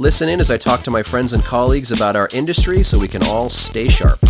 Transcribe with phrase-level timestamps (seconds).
[0.00, 3.08] Listen in as I talk to my friends and colleagues about our industry so we
[3.08, 4.20] can all stay sharp.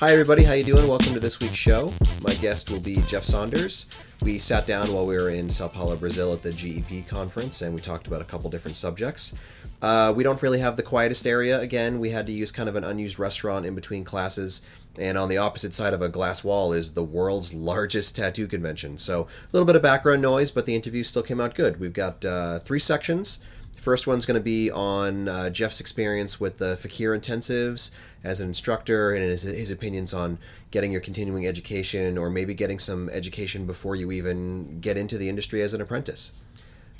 [0.00, 0.88] Hi everybody, how you doing?
[0.88, 1.92] Welcome to this week's show.
[2.22, 3.86] My guest will be Jeff Saunders.
[4.20, 7.72] We sat down while we were in Sao Paulo, Brazil at the GEP conference and
[7.72, 9.32] we talked about a couple different subjects.
[9.80, 11.60] Uh, we don't really have the quietest area.
[11.60, 14.62] Again, we had to use kind of an unused restaurant in between classes.
[14.98, 18.98] And on the opposite side of a glass wall is the world's largest tattoo convention.
[18.98, 21.80] So a little bit of background noise, but the interview still came out good.
[21.80, 23.44] We've got uh, three sections.
[23.76, 27.92] First one's going to be on uh, Jeff's experience with the Fakir intensives
[28.24, 30.38] as an instructor and his, his opinions on
[30.72, 35.28] getting your continuing education or maybe getting some education before you even get into the
[35.28, 36.38] industry as an apprentice.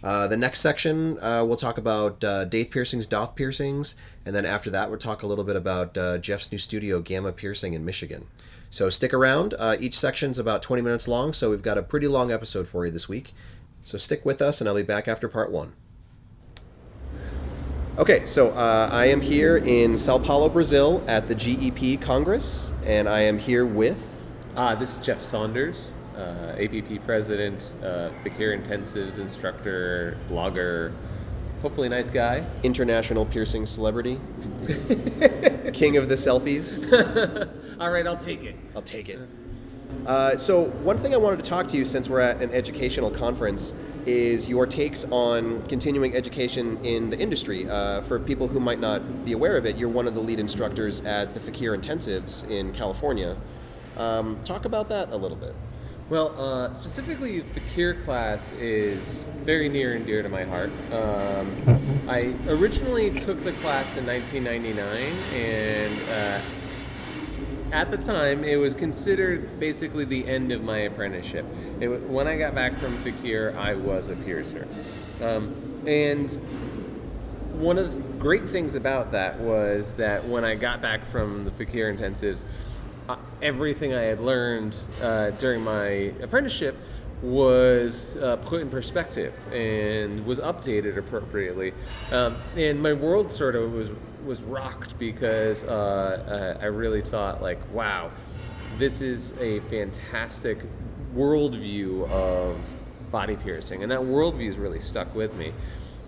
[0.02, 4.70] Uh, the next section, uh, we'll talk about uh, piercings, Doth piercings, and then after
[4.70, 8.26] that, we'll talk a little bit about uh, Jeff's new studio, Gamma Piercing in Michigan.
[8.70, 9.54] So stick around.
[9.58, 12.86] Uh, each section's about 20 minutes long, so we've got a pretty long episode for
[12.86, 13.32] you this week.
[13.82, 15.72] So stick with us, and I'll be back after part one.
[17.98, 23.20] Okay, so I am here in Sao Paulo, Brazil at the GEP Congress, and I
[23.22, 24.00] am here with.
[24.54, 30.92] Uh, this is Jeff Saunders, uh, APP president, uh, Fakir Intensives instructor, blogger,
[31.62, 32.44] hopefully nice guy.
[32.62, 34.20] International piercing celebrity,
[35.72, 36.90] king of the selfies.
[37.80, 38.56] All right, I'll take it.
[38.74, 39.20] I'll take it.
[40.06, 43.10] Uh, so, one thing I wanted to talk to you since we're at an educational
[43.10, 43.72] conference
[44.06, 47.68] is your takes on continuing education in the industry.
[47.68, 50.40] Uh, for people who might not be aware of it, you're one of the lead
[50.40, 53.36] instructors at the Fakir Intensives in California.
[53.96, 55.54] Um, talk about that a little bit.
[56.10, 60.70] Well, uh, specifically, Fakir class is very near and dear to my heart.
[60.90, 68.72] Um, I originally took the class in 1999, and uh, at the time, it was
[68.72, 71.44] considered basically the end of my apprenticeship.
[71.78, 74.66] It, when I got back from Fakir, I was a piercer.
[75.22, 76.30] Um, and
[77.60, 81.50] one of the great things about that was that when I got back from the
[81.50, 82.44] Fakir intensives,
[83.42, 86.76] everything I had learned uh, during my apprenticeship
[87.22, 91.72] was uh, put in perspective and was updated appropriately.
[92.12, 93.90] Um, and my world sort of was
[94.24, 98.10] was rocked because uh, uh, I really thought like, wow,
[98.78, 100.58] this is a fantastic
[101.14, 102.58] worldview of
[103.10, 105.52] body piercing, and that worldview has really stuck with me.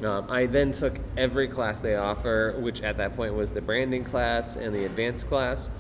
[0.05, 4.05] Um, I then took every class they offer, which at that point was the branding
[4.05, 5.71] class and the advanced class.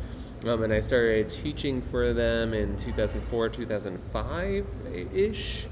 [0.44, 4.66] Um, and I started teaching for them in 2004, 2005
[5.12, 5.66] ish,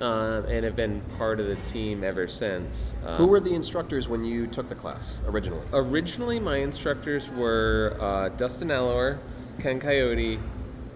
[0.00, 2.94] um, and have been part of the team ever since.
[3.04, 5.66] Um, Who were the instructors when you took the class originally?
[5.72, 9.18] Originally, my instructors were uh, Dustin Allor,
[9.58, 10.38] Ken Coyote,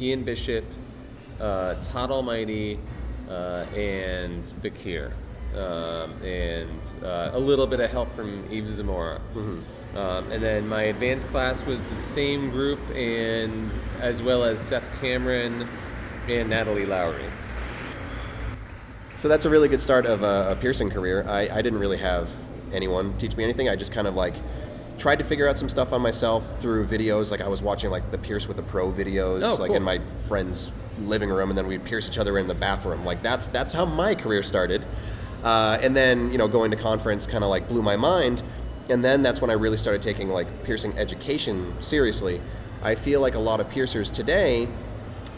[0.00, 0.64] Ian Bishop,
[1.40, 2.78] uh, Todd Almighty,
[3.28, 5.12] uh, and Fakir.
[5.54, 9.20] Um, and uh, a little bit of help from Eve Zamora.
[9.34, 9.60] Mm-hmm.
[9.94, 13.70] Um, and then my advanced class was the same group, and
[14.00, 15.66] as well as Seth Cameron
[16.28, 17.24] and Natalie Lowry.
[19.14, 21.24] So that's a really good start of a, a piercing career.
[21.26, 22.28] I, I didn't really have
[22.72, 23.68] anyone teach me anything.
[23.68, 24.34] I just kind of like
[24.98, 27.30] tried to figure out some stuff on myself through videos.
[27.30, 29.76] Like I was watching like the Pierce with the Pro videos, Oh, like cool.
[29.76, 29.98] in my
[30.28, 30.70] friend's
[31.00, 33.04] living room, and then we'd pierce each other in the bathroom.
[33.06, 34.84] Like that's that's how my career started.
[35.42, 38.42] Uh, and then you know going to conference kind of like blew my mind.
[38.88, 42.40] And then that's when I really started taking like piercing education seriously.
[42.82, 44.68] I feel like a lot of piercers today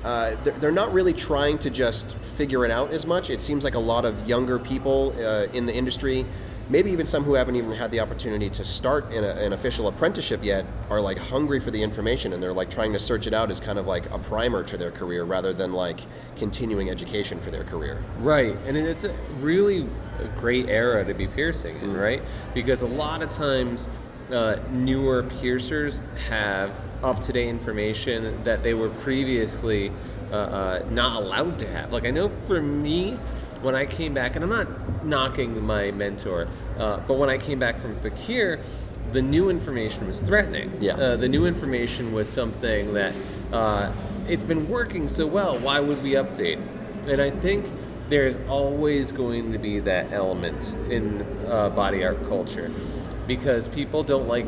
[0.04, 3.30] uh, they're, not really trying to just figure it out as much.
[3.30, 6.24] It seems like a lot of younger people uh, in the industry,
[6.68, 9.88] maybe even some who haven't even had the opportunity to start in a, an official
[9.88, 13.34] apprenticeship yet, are like hungry for the information and they're like trying to search it
[13.34, 16.00] out as kind of like a primer to their career rather than like
[16.36, 18.02] continuing education for their career.
[18.18, 19.88] Right, and it's a really
[20.18, 22.22] a great era to be piercing in, right?
[22.54, 23.88] Because a lot of times
[24.32, 26.70] uh, newer piercers have
[27.02, 29.92] up to date information that they were previously
[30.30, 31.92] uh, uh, not allowed to have.
[31.92, 33.18] Like, I know for me,
[33.62, 36.48] when I came back, and I'm not knocking my mentor,
[36.78, 38.60] uh, but when I came back from Fakir,
[39.12, 40.76] the new information was threatening.
[40.80, 40.94] Yeah.
[40.94, 43.14] Uh, the new information was something that
[43.52, 43.92] uh,
[44.28, 45.58] it's been working so well.
[45.58, 46.60] Why would we update?
[47.06, 47.64] And I think
[48.10, 52.70] there's always going to be that element in uh, body art culture.
[53.28, 54.46] because people don't like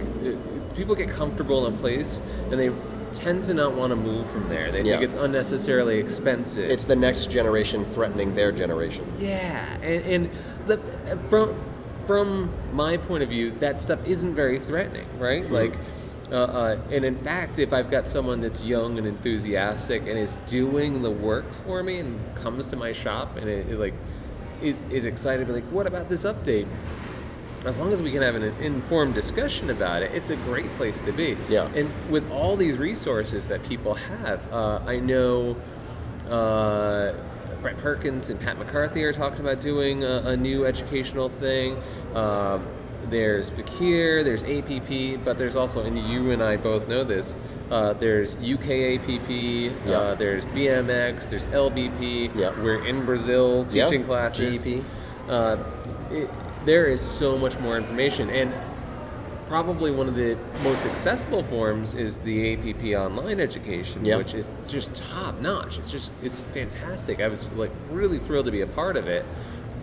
[0.74, 2.70] people get comfortable in a place and they
[3.12, 4.70] tend to not want to move from there.
[4.70, 4.98] They Yeah.
[4.98, 6.70] think it's unnecessarily expensive.
[6.70, 9.04] It's the next generation threatening their generation.
[9.18, 10.30] Yeah, and, and
[10.66, 10.78] the,
[11.28, 11.54] from
[12.06, 15.48] from my point of view, that stuff isn't very threatening, right?
[15.48, 15.76] Like,
[16.32, 20.36] uh, uh, and in fact, if I've got someone that's young and enthusiastic and is
[20.46, 23.94] doing the work for me and comes to my shop and it, it, like
[24.60, 26.66] is is excited, to be like, what about this update?
[27.64, 31.00] As long as we can have an informed discussion about it, it's a great place
[31.02, 31.36] to be.
[31.48, 31.66] Yeah.
[31.74, 35.56] And with all these resources that people have, uh, I know
[36.28, 37.12] uh,
[37.60, 41.76] Brett Perkins and Pat McCarthy are talking about doing a, a new educational thing.
[42.14, 42.66] Um,
[43.10, 47.36] there's Fakir, there's APP, but there's also, and you and I both know this,
[47.70, 49.92] uh, there's UKAPP, Yeah.
[49.92, 52.34] uh, there's BMX, there's LBP.
[52.34, 52.50] Yeah.
[52.62, 53.84] We're in Brazil Yeah.
[53.84, 54.62] teaching classes.
[54.62, 54.82] GEP.
[55.28, 55.56] Uh,
[56.10, 56.30] it,
[56.64, 58.52] there is so much more information, and
[59.48, 64.16] probably one of the most accessible forms is the APP online education, Yeah.
[64.16, 65.78] which is just top notch.
[65.78, 67.20] It's just it's fantastic.
[67.20, 69.24] I was like really thrilled to be a part of it,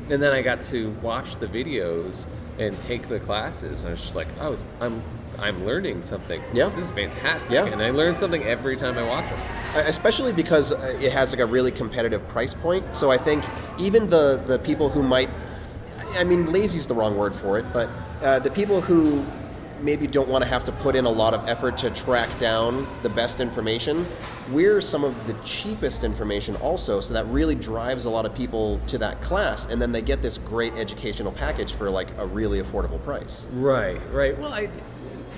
[0.09, 2.25] and then I got to watch the videos
[2.59, 5.01] and take the classes, and I was just like, I was I'm
[5.39, 6.41] I'm learning something.
[6.53, 6.65] Yeah.
[6.65, 7.65] this is fantastic, Yeah.
[7.65, 9.39] and I learn something every time I watch them.
[9.85, 12.95] especially because uh, it has like a really competitive price point.
[12.95, 13.44] So I think
[13.77, 15.29] even the the people who might,
[16.15, 17.89] I mean, lazy is the wrong word for it, but
[18.21, 19.25] uh, the people who
[19.81, 22.88] maybe don't want to have to put in a lot of effort to track down
[23.04, 24.06] the best information,
[24.51, 27.01] we're some of the cheapest information also.
[27.01, 30.21] So that really drives a lot of people to that class, and then they get
[30.21, 33.45] this great educational package for like a really affordable price.
[33.53, 34.38] Right, right.
[34.39, 34.69] Well, I,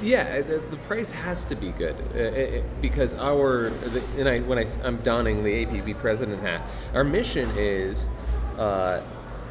[0.02, 4.40] yeah, the, the price has to be good uh, uh, because our, the, and I,
[4.40, 6.62] when I, am donning the APP president hat,
[6.94, 8.08] our mission is
[8.58, 9.02] uh,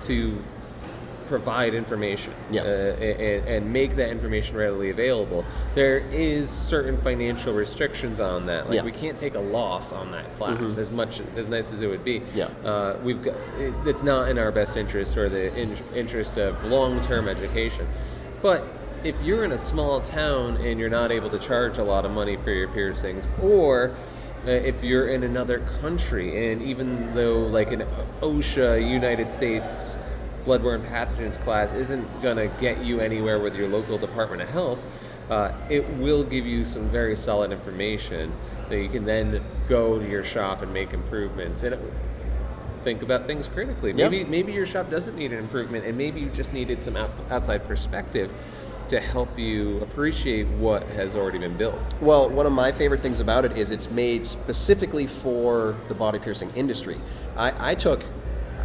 [0.03, 0.43] to
[1.29, 5.45] provide information uh, and, and make that information readily available.
[5.75, 8.69] There is certain financial restrictions on that.
[8.69, 8.79] Like.
[8.79, 8.87] Mm-hmm.
[8.87, 12.05] we can't take a loss on that class as much as nice as it would
[12.05, 12.23] be.
[12.35, 12.47] Yeah.
[12.65, 16.63] Uh, we've got it, it's not in our best interest or the in, interest of
[16.65, 17.87] long-term education.
[18.41, 18.65] But
[19.05, 22.11] if you're in a small town and you're not able to charge a lot of
[22.11, 23.95] money for your piercings, or
[24.47, 27.85] uh, if you're in another country and even though like an
[28.21, 29.99] OSHA United States
[30.49, 34.79] bloodborne pathogens class isn't going to get you anywhere with your local Department of Health,
[35.29, 38.33] uh, it will give you some very solid information
[38.71, 41.63] that you can then go to your shop and make improvements.
[41.63, 41.81] And it,
[42.83, 43.93] think about things critically.
[43.93, 47.11] Maybe maybe your shop doesn't need an improvement, and maybe you just needed some out,
[47.31, 48.31] outside perspective
[48.89, 51.79] to help you appreciate what has already been built.
[52.01, 56.19] Well, one of my favorite things about it is it's made specifically for the body
[56.19, 56.97] piercing industry.
[57.37, 58.03] I, I took,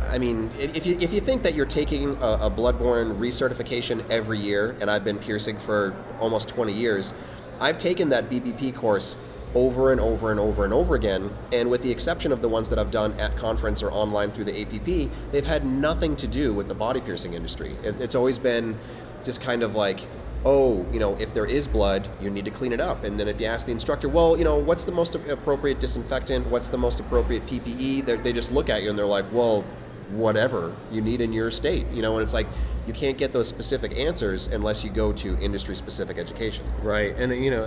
[0.10, 4.40] I mean, if you, if you think that you're taking a, a bloodborne recertification every
[4.40, 7.14] year, and I've been piercing for almost 20 years,
[7.60, 9.16] I've taken that BBP course
[9.56, 12.70] over and over and over and over again, and with the exception of the ones
[12.70, 16.54] that I've done at conference or online through the APP, they've had nothing to do
[16.54, 17.76] with the body piercing industry.
[17.84, 18.78] It, it's always been
[19.24, 20.00] just kind of like,
[20.46, 23.04] oh, you know, if there is blood, you need to clean it up.
[23.04, 26.48] And then if you ask the instructor, well, you know, what's the most appropriate disinfectant?
[26.48, 28.06] What's the most appropriate PPE?
[28.06, 29.64] They're, they just look at you and they're like, well,
[30.18, 32.48] whatever you need in your state, you know, and it's like,
[32.86, 36.66] you can't get those specific answers unless you go to industry specific education.
[36.82, 37.64] Right, and you know,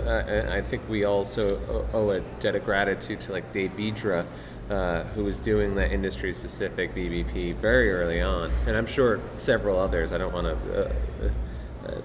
[0.51, 1.59] I think we also
[1.93, 4.25] owe- a debt of gratitude to like Dave Vidra,
[4.69, 10.11] uh, who was doing that industry-specific BBP very early on, and I'm sure several others.
[10.11, 10.93] I don't want to uh,
[11.87, 12.01] uh,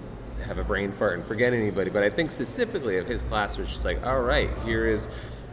[0.47, 3.69] have a brain fart and forget anybody, but I think specifically of his class was
[3.69, 5.09] just like, all right, here is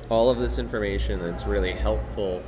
[0.10, 2.41] all of this information that's really helpful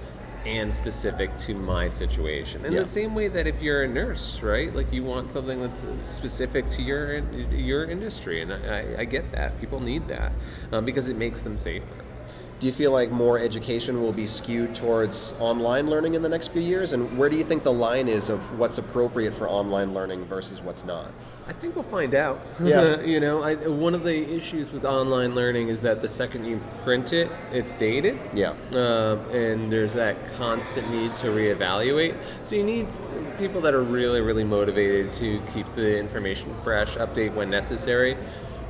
[0.45, 2.65] and specific to my situation.
[2.65, 2.79] In Yeah.
[2.79, 6.67] the same way that if you're a nurse, right, like you want something that's specific
[6.69, 7.19] to your
[7.51, 9.60] your industry, and I, I get that.
[9.62, 10.31] People need that
[10.71, 11.86] um, because it makes them safer.
[12.62, 16.50] Do you feel like more education will be skewed towards online learning in the next
[16.50, 16.94] few years?
[16.94, 20.62] And where do you think the line is of what's appropriate for online learning versus
[20.62, 21.12] what's not?
[21.48, 22.39] I think we'll find out.
[22.63, 23.01] Yeah.
[23.01, 26.62] you know, I, one of the issues with online learning is that the second you
[26.84, 28.20] print it, it's dated.
[28.32, 28.51] Yeah.
[28.75, 32.15] Um, and there's that constant need to reevaluate.
[32.44, 32.89] So you need
[33.39, 38.15] people that are really, really motivated to keep the information fresh, update when necessary.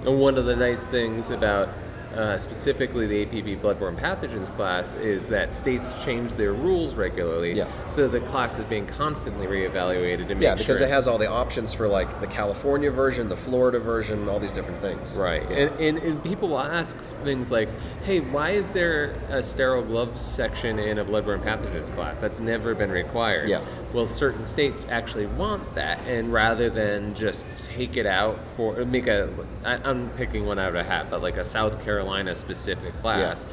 [0.05, 1.67] And one of the nice things about
[2.15, 7.53] uh, specifically the APP bloodborne pathogens class is that states change their rules regularly.
[7.53, 7.67] Yeah.
[7.85, 11.17] So the class is being constantly reevaluated to make Yeah, sure because it has all
[11.17, 15.15] the options for like the California version, the Florida version, all these different things.
[15.15, 15.49] Right.
[15.49, 15.57] Yeah.
[15.57, 17.69] And, and, and people will ask things like,
[18.03, 22.19] hey, why is there a sterile gloves section in a bloodborne pathogens class?
[22.19, 23.49] That's never been required.
[23.49, 23.65] Yeah.
[23.93, 29.07] Well, certain states actually want that, and rather than just take it out for make
[29.07, 29.29] a,
[29.65, 33.45] I, I'm picking one out of a hat, but like a South Carolina specific class,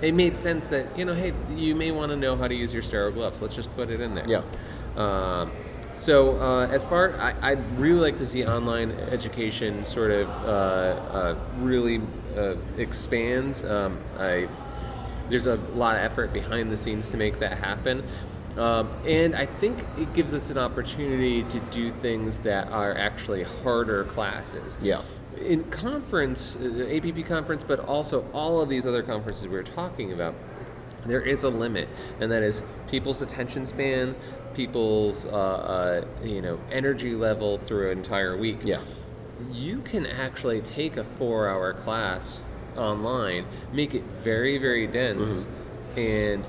[0.00, 2.72] it made sense that you know, hey, you may want to know how to use
[2.72, 3.42] your sterile gloves.
[3.42, 4.26] Let's just put it in there.
[4.26, 4.42] Yeah.
[4.96, 5.52] Um,
[5.94, 10.42] so uh, as far, I, I'd really like to see online education sort of uh,
[10.42, 12.00] uh, really
[12.36, 13.62] uh, expands.
[13.62, 14.48] Um, I
[15.28, 18.04] there's a lot of effort behind the scenes to make that happen.
[18.56, 23.44] Um, and I think it gives us an opportunity to do things that are actually
[23.44, 24.76] harder classes.
[24.82, 25.02] Yeah.
[25.40, 30.12] In conference, uh, APP conference, but also all of these other conferences we were talking
[30.12, 30.34] about,
[31.06, 31.88] there is a limit,
[32.20, 34.14] and that is people's attention span,
[34.54, 38.58] people's uh, uh, you know energy level through an entire week.
[38.62, 38.80] Yeah.
[39.50, 42.44] You can actually take a four-hour class
[42.76, 45.46] online, make it very, very dense,
[45.96, 45.98] Mm-hmm.
[45.98, 46.44] and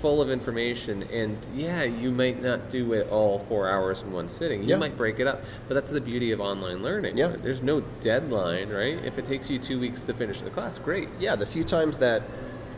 [0.00, 1.02] full of information.
[1.12, 4.62] And yeah, you might not do it all four hours in one sitting.
[4.62, 4.76] You Yeah.
[4.76, 7.16] might break it up, but that's the beauty of online learning.
[7.18, 7.36] Yeah.
[7.42, 8.98] There's no deadline, right?
[9.04, 11.08] If it takes you two weeks to finish the class, great.
[11.18, 12.22] Yeah, the few times that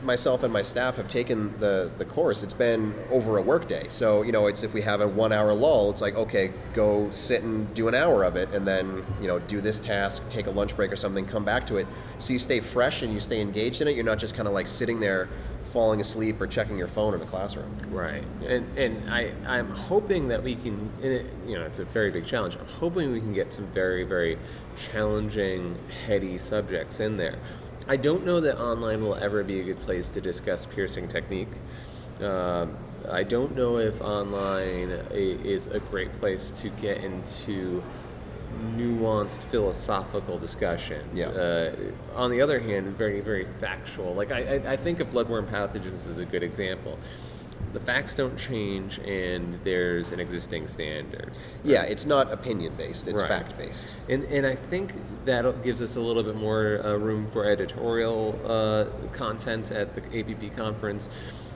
[0.03, 3.87] myself and my staff have taken the, the course, it's been over a workday.
[3.87, 7.09] So, you know, it's if we have a one hour lull, it's like, okay, go
[7.13, 10.49] sit and do an hour of it and then, you know, do this task, take
[10.49, 11.87] a lunch break or something, come back to it.
[12.19, 13.95] So you stay fresh and you stay engaged in it.
[13.95, 15.29] You're not just kind of like sitting there
[15.73, 17.77] falling asleep or checking your phone in the classroom.
[17.91, 21.85] Right, and and I I'm hoping that we can, and it, you know, it's a
[21.85, 22.57] very big challenge.
[22.57, 24.39] I'm hoping we can get some very very
[24.77, 27.39] challenging, heady subjects in there.
[27.89, 31.49] I don't know that online will ever be a good place to discuss piercing technique.
[32.21, 32.77] Um,
[33.11, 37.83] I don't know if online is a great place to get into
[38.63, 41.19] nuanced philosophical discussions.
[41.19, 41.27] Yeah.
[41.29, 41.75] Uh,
[42.15, 44.15] on the other hand, very, very factual.
[44.15, 46.99] Like, I, I, I think of bloodborne pathogens as a good example.
[47.73, 51.33] The facts don't change, and there's an existing standard.
[51.65, 53.29] Yeah, it's not opinion based, it's Right.
[53.29, 53.95] fact based.
[54.09, 54.93] And, and I think
[55.25, 60.03] that gives us a little bit more uh, room for editorial uh, content at the
[60.19, 61.09] APP conference,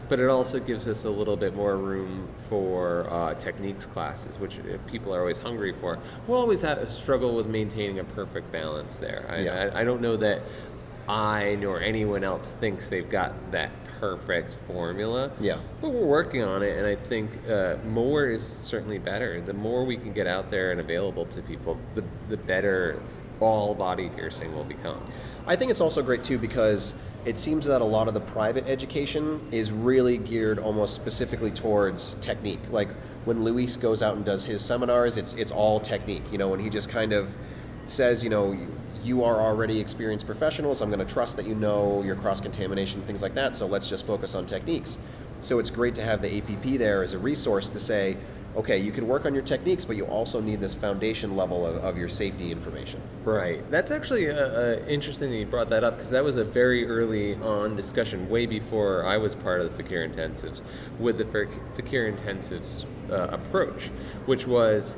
[0.09, 4.59] but it also gives us a little bit more room for uh, techniques classes, which
[4.59, 5.99] uh, people are always hungry for.
[6.27, 9.27] We'll always have a struggle with maintaining a perfect balance there.
[9.29, 9.71] I, Yeah.
[9.75, 10.43] I, I don't know that
[11.09, 13.71] I nor anyone else thinks they've got that
[14.01, 15.31] perfect formula.
[15.41, 15.59] Yeah.
[15.81, 19.41] But we're working on it, and I think uh, more is certainly better.
[19.41, 23.01] The more we can get out there and available to people, the, the better
[23.41, 25.03] all body piercing will become.
[25.47, 26.95] I think it's also great too because
[27.27, 32.15] it seems that a lot of the private education is really geared almost specifically towards
[32.21, 32.61] technique.
[32.71, 32.89] Like
[33.25, 36.23] when Luis goes out and does his seminars, it's it's all technique.
[36.31, 37.35] You know, when he just kind of
[37.87, 38.73] says, you know, you-
[39.05, 40.81] you are already experienced professionals.
[40.81, 43.55] I'm going to trust that you know your cross contamination, things like that.
[43.55, 44.99] So let's just focus on techniques.
[45.43, 48.17] So it's great to have the APP there as a resource to say,
[48.57, 51.77] okay, you can work on your techniques, but you also need this foundation level of,
[51.77, 53.01] of your safety information.
[53.25, 53.69] Right.
[53.71, 56.87] That's actually uh, uh, interesting that you brought that up because that was a very
[56.87, 60.63] early on discussion, way before I was part of the Fakir Intensives,
[60.99, 61.25] with the
[61.75, 63.91] Fakir Intensives uh, approach,
[64.25, 64.97] which was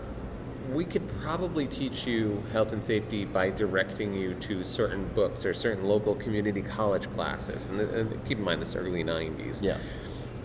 [0.72, 5.54] we could probably teach you health and safety by directing you to certain books or
[5.54, 7.68] certain local community college classes.
[7.68, 9.62] And, and keep in mind, this early 90s.
[9.62, 9.78] Yeah.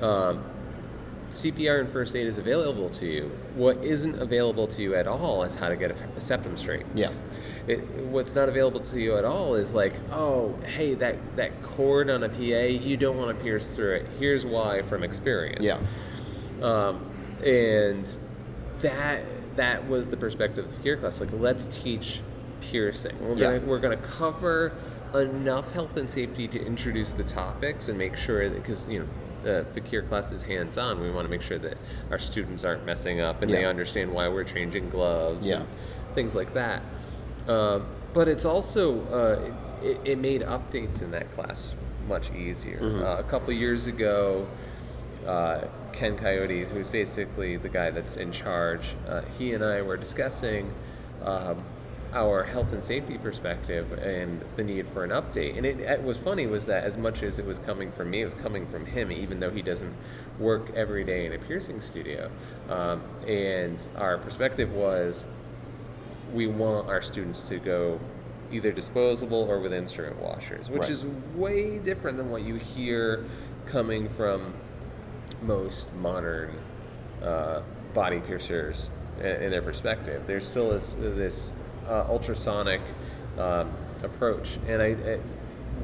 [0.02, 0.44] Um,
[1.34, 3.32] CPR and first aid is available to you.
[3.56, 6.86] What isn't available to you at all is how to get a, a septum straight.
[6.94, 7.10] Yeah.
[7.68, 12.10] It, what's not available to you at all is like, oh, hey, that, that cord
[12.10, 14.06] on a PA, you don't want to pierce through it.
[14.20, 15.64] Here's why from experience.
[15.64, 15.80] Yeah.
[16.62, 17.10] Um,
[17.44, 18.18] and
[18.82, 19.24] that
[19.56, 21.20] that was the perspective of Fakir Class.
[21.20, 22.22] Like, let's teach
[22.62, 23.16] piercing.
[23.22, 23.44] We're Yeah.
[23.58, 24.74] gonna we're gonna cover
[25.14, 29.08] enough health and safety to introduce the topics and make sure that because you know.
[29.44, 31.02] Uh, the Fakir class is hands-on.
[31.02, 31.78] We want to make sure that
[32.12, 35.58] our students aren't messing up and they understand why we're changing gloves Yeah.
[35.58, 35.68] and
[36.16, 36.82] things like that.
[37.48, 41.74] Um, but it's also uh, it, it made updates in that class
[42.08, 42.80] much easier.
[42.80, 43.04] Mm-hmm.
[43.04, 44.48] Uh, a couple years ago,
[45.28, 49.98] uh, Ken Coyote, who's basically the guy that's in charge, uh, he and I were
[49.98, 50.74] discussing
[51.24, 51.64] um,
[52.14, 55.58] our health and safety perspective and the need for an update.
[55.58, 58.22] And it, it was funny was that as much as it was coming from me,
[58.22, 59.94] it was coming from him, even though he doesn't
[60.40, 62.30] work every day in a piercing studio.
[62.70, 65.26] Um, and our perspective was
[66.34, 68.00] we want our students to go
[68.52, 70.92] either disposable or with instrument washers, which Right.
[70.92, 71.06] is
[71.36, 73.26] way different than what you hear
[73.66, 74.54] coming from
[75.42, 76.52] most modern
[77.24, 77.62] uh,
[77.94, 80.24] body piercers in, in their perspective.
[80.28, 81.52] There's still this, this
[81.94, 82.82] uh, ultrasonic
[83.38, 83.72] um,
[84.04, 85.20] approach, and I, I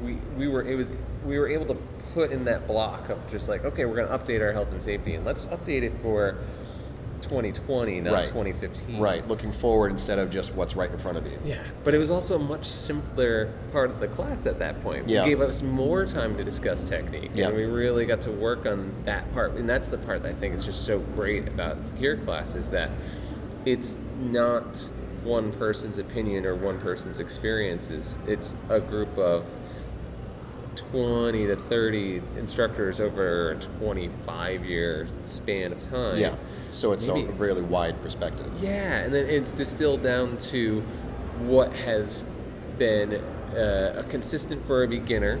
[0.02, 0.90] we we were it was
[1.24, 1.76] we were able to
[2.14, 4.82] put in that block of just like okay we're going to update our health and
[4.82, 6.38] safety and let's update it for
[7.22, 8.28] 2020, not Right.
[8.28, 8.98] 2015.
[8.98, 11.38] Right, looking forward instead of just what's right in front of you.
[11.44, 15.06] Yeah, but it was also a much simpler part of the class at that point.
[15.08, 15.22] Yeah.
[15.22, 17.48] It gave us more time to discuss technique, Yeah.
[17.48, 19.52] and we really got to work on that part.
[19.52, 22.54] And that's the part that I think is just so great about the Fakir class
[22.54, 22.90] is that
[23.66, 24.88] it's not
[25.22, 28.16] one person's opinion or one person's experiences.
[28.26, 29.44] It's a group of
[30.76, 36.18] 20 to 30 instructors over a 25 year span of time.
[36.18, 36.34] Yeah.
[36.72, 38.50] So it's Maybe- a really wide perspective.
[38.60, 40.80] Yeah, and then it's distilled down to
[41.40, 42.24] what has
[42.78, 43.14] been
[43.54, 45.40] uh, a consistent for a beginner.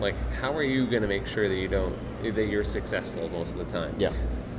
[0.00, 3.52] Like, how are you going to make sure that you don't that you're successful most
[3.52, 3.94] of the time?
[3.98, 4.12] Yeah.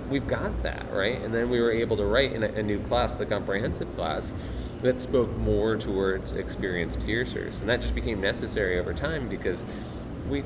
[0.10, 2.80] We've got that right, and then we were able to write in a, a new
[2.84, 4.34] class, the comprehensive class,
[4.82, 9.66] that spoke more towards experienced piercers, and that just became necessary over time because
[10.30, 10.44] we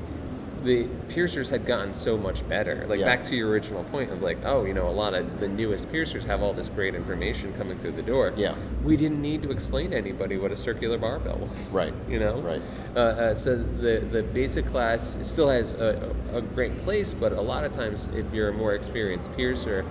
[0.64, 2.86] the piercers had gotten so much better.
[2.88, 3.06] Like Yeah.
[3.06, 5.90] back to your original point of like, oh, you know, a lot of the newest
[5.92, 8.32] piercers have all this great information coming through the door.
[8.36, 8.54] Yeah.
[8.82, 11.70] We didn't need to explain to anybody what a circular barbell was.
[11.72, 11.92] Right.
[12.08, 12.40] You know.
[12.40, 12.62] Right.
[12.96, 17.40] Uh, uh, so the the basic class still has a, a great place, but a
[17.40, 19.84] lot of times, if you're a more experienced piercer,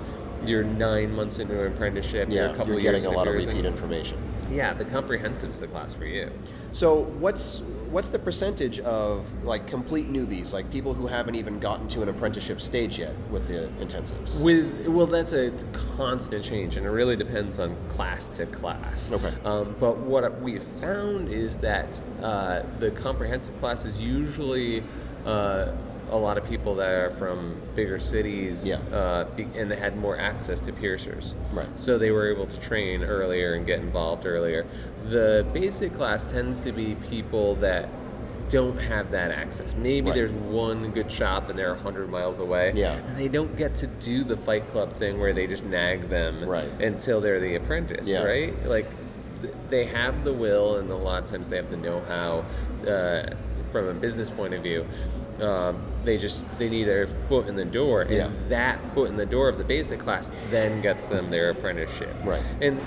[0.45, 2.29] you're nine months into an apprenticeship.
[2.29, 4.17] you're Yeah, a couple you're years getting a lot of repeat information.
[4.49, 6.29] Yeah, the comprehensive's the class for you.
[6.71, 7.61] So what's
[7.93, 12.09] what's the percentage of like complete newbies, like people who haven't even gotten to an
[12.09, 14.37] apprenticeship stage yet with the intensives?
[14.39, 15.51] With well, that's a
[15.95, 19.09] constant change, and it really depends on class to class.
[19.11, 19.33] Okay.
[19.45, 24.83] Um, but what we have found is that uh, the comprehensive class is usually
[25.25, 25.71] uh,
[26.13, 28.77] a lot of people that are from bigger cities, Yeah.
[28.93, 31.33] uh, and they had more access to piercers.
[31.51, 31.67] Right.
[31.75, 34.63] So they were able to train earlier and get involved earlier.
[35.09, 37.89] The basic class tends to be people that
[38.49, 39.73] don't have that access.
[39.75, 40.15] Maybe Right.
[40.15, 42.73] there's one good shop and they're 100 miles away.
[42.75, 42.93] Yeah.
[43.07, 46.47] And they don't get to do the fight club thing where they just nag them
[46.47, 46.69] Right.
[46.79, 48.23] until they're the apprentice, Yeah.
[48.23, 48.53] right?
[48.67, 48.85] Like
[49.41, 52.45] th- they have the will and a lot of times they have the know-how
[52.87, 53.33] uh,
[53.71, 54.85] from a business point of view.
[55.41, 58.29] Um, they just they need their foot in the door, and Yeah.
[58.49, 62.13] that foot in the door of the basic class then gets them their apprenticeship.
[62.23, 62.43] Right.
[62.61, 62.79] And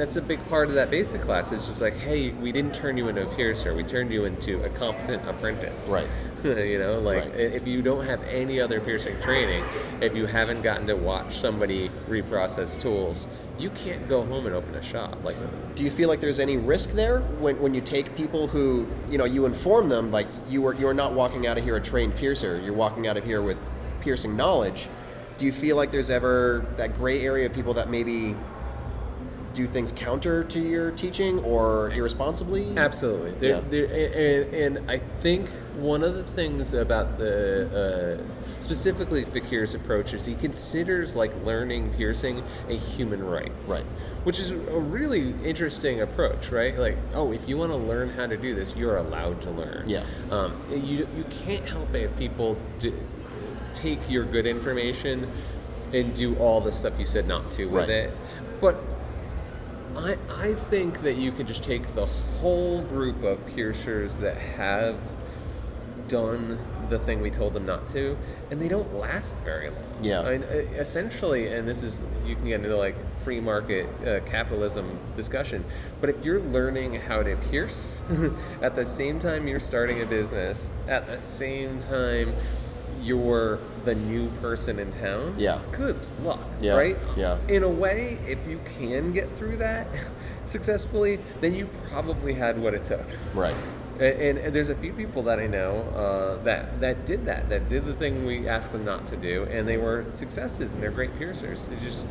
[0.00, 1.52] that's a big part of that basic class.
[1.52, 3.74] It's just like, hey, we didn't turn you into a piercer.
[3.74, 5.90] We turned you into a competent apprentice.
[5.90, 6.06] Right.
[6.42, 7.34] you know, like Right.
[7.34, 9.62] if you don't have any other piercing training,
[10.00, 13.26] if you haven't gotten to watch somebody reprocess tools,
[13.58, 15.18] you can't go home and open a shop.
[15.22, 15.36] Like,
[15.74, 19.18] Do you feel like there's any risk there when, when you take people who you
[19.18, 21.80] know you inform them like you are you are not walking out of here a
[21.80, 23.58] trained piercer, you're walking out of here with
[24.00, 24.88] piercing knowledge.
[25.36, 28.34] Do you feel like there's ever that gray area of people that maybe
[29.54, 32.76] do things counter to your teaching or irresponsibly?
[32.76, 33.32] Absolutely.
[33.32, 33.60] There, Yeah.
[33.68, 40.12] there, and, and I think one of the things about the uh, specifically Fakir's approach
[40.14, 43.50] is he considers like learning piercing a human right.
[43.66, 43.84] Right.
[44.24, 46.78] Which is a really interesting approach, right?
[46.78, 49.84] Like, oh, if you want to learn how to do this, you're allowed to learn.
[49.88, 50.04] Yeah.
[50.30, 52.92] Um, you you can't help it if people do,
[53.72, 55.26] take your good information
[55.92, 57.90] and do all the stuff you said not to with Right.
[57.90, 58.12] it,
[58.60, 58.76] but
[59.96, 64.96] I, I think that you could just take the whole group of piercers that have
[66.08, 68.18] done the thing we told them not to,
[68.50, 69.84] and they don't last very long.
[70.02, 70.20] Yeah.
[70.20, 70.32] I,
[70.76, 75.64] essentially, and this is you can get into like free market uh, capitalism discussion,
[76.00, 78.02] but if you're learning how to pierce
[78.62, 82.32] at the same time you're starting a business, at the same time
[83.00, 85.34] you're the new person in town.
[85.38, 85.58] Yeah.
[85.72, 86.40] Good luck.
[86.60, 86.96] Yeah, Right.
[87.16, 87.38] yeah.
[87.48, 89.86] In a way, if you can get through that
[90.46, 93.04] successfully, then you probably had what it took.
[93.34, 93.54] Right.
[94.00, 97.68] And, and there's a few people that I know uh, that that did that, that
[97.68, 100.90] did the thing we asked them not to do, and they were successes, and they're
[100.90, 101.60] great piercers.
[101.68, 102.06] They just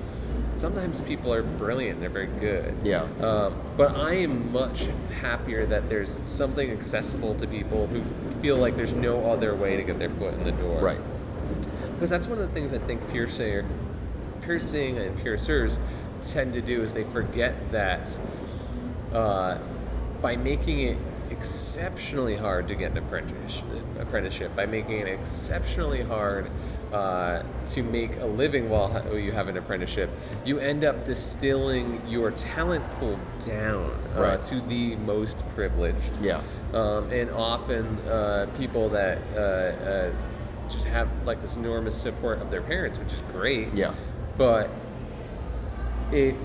[0.54, 2.76] sometimes people are brilliant, they're very good.
[2.84, 3.08] Yeah.
[3.22, 4.86] Um, but I am much
[5.20, 8.04] happier that there's something accessible to people who
[8.40, 10.80] feel like there's no other way to get their foot in the door.
[10.80, 11.00] Right.
[12.00, 13.68] Because that's one of the things I think piercing,
[14.40, 15.78] piercing and piercers
[16.30, 18.18] tend to do is they forget that
[19.12, 19.58] uh,
[20.22, 20.98] by making it
[21.30, 23.66] exceptionally hard to get an apprenticeship,
[24.00, 26.50] apprenticeship by making it exceptionally hard
[26.94, 30.10] uh, to make a living while you have an apprenticeship,
[30.46, 34.44] you end up distilling your talent pool down uh, Right.
[34.46, 36.16] to the most privileged.
[36.22, 36.42] Yeah.
[36.74, 40.12] Um, and often uh, people that uh, uh,
[40.70, 43.74] just have like this enormous support of their parents, which is great.
[43.74, 43.94] Yeah.
[44.38, 44.70] But
[46.12, 46.36] if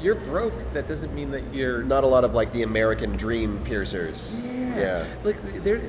[0.00, 3.60] you're broke, that doesn't mean that you're Not a lot of like the American dream
[3.64, 4.50] piercers.
[4.52, 5.06] Yeah.
[5.24, 5.80] Like there,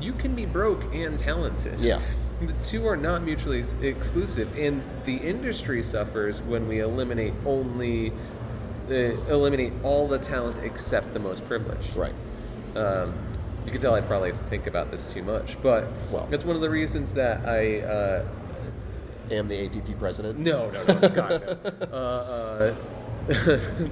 [0.00, 1.78] you can be broke and talented.
[1.80, 2.00] Yeah.
[2.40, 8.12] the two are not mutually ex- exclusive, and the industry suffers when we eliminate only
[8.90, 11.94] uh, eliminate all the talent except the most privileged.
[11.94, 12.14] Right.
[12.74, 13.14] Um,
[13.64, 16.26] you can tell I probably think about this too much, but Well.
[16.30, 17.80] that's one of the reasons that I.
[17.80, 18.24] Uh,
[19.30, 20.38] Am the APP president?
[20.38, 21.70] no, no, no, God, no.
[21.92, 22.74] Uh,
[23.30, 23.58] uh,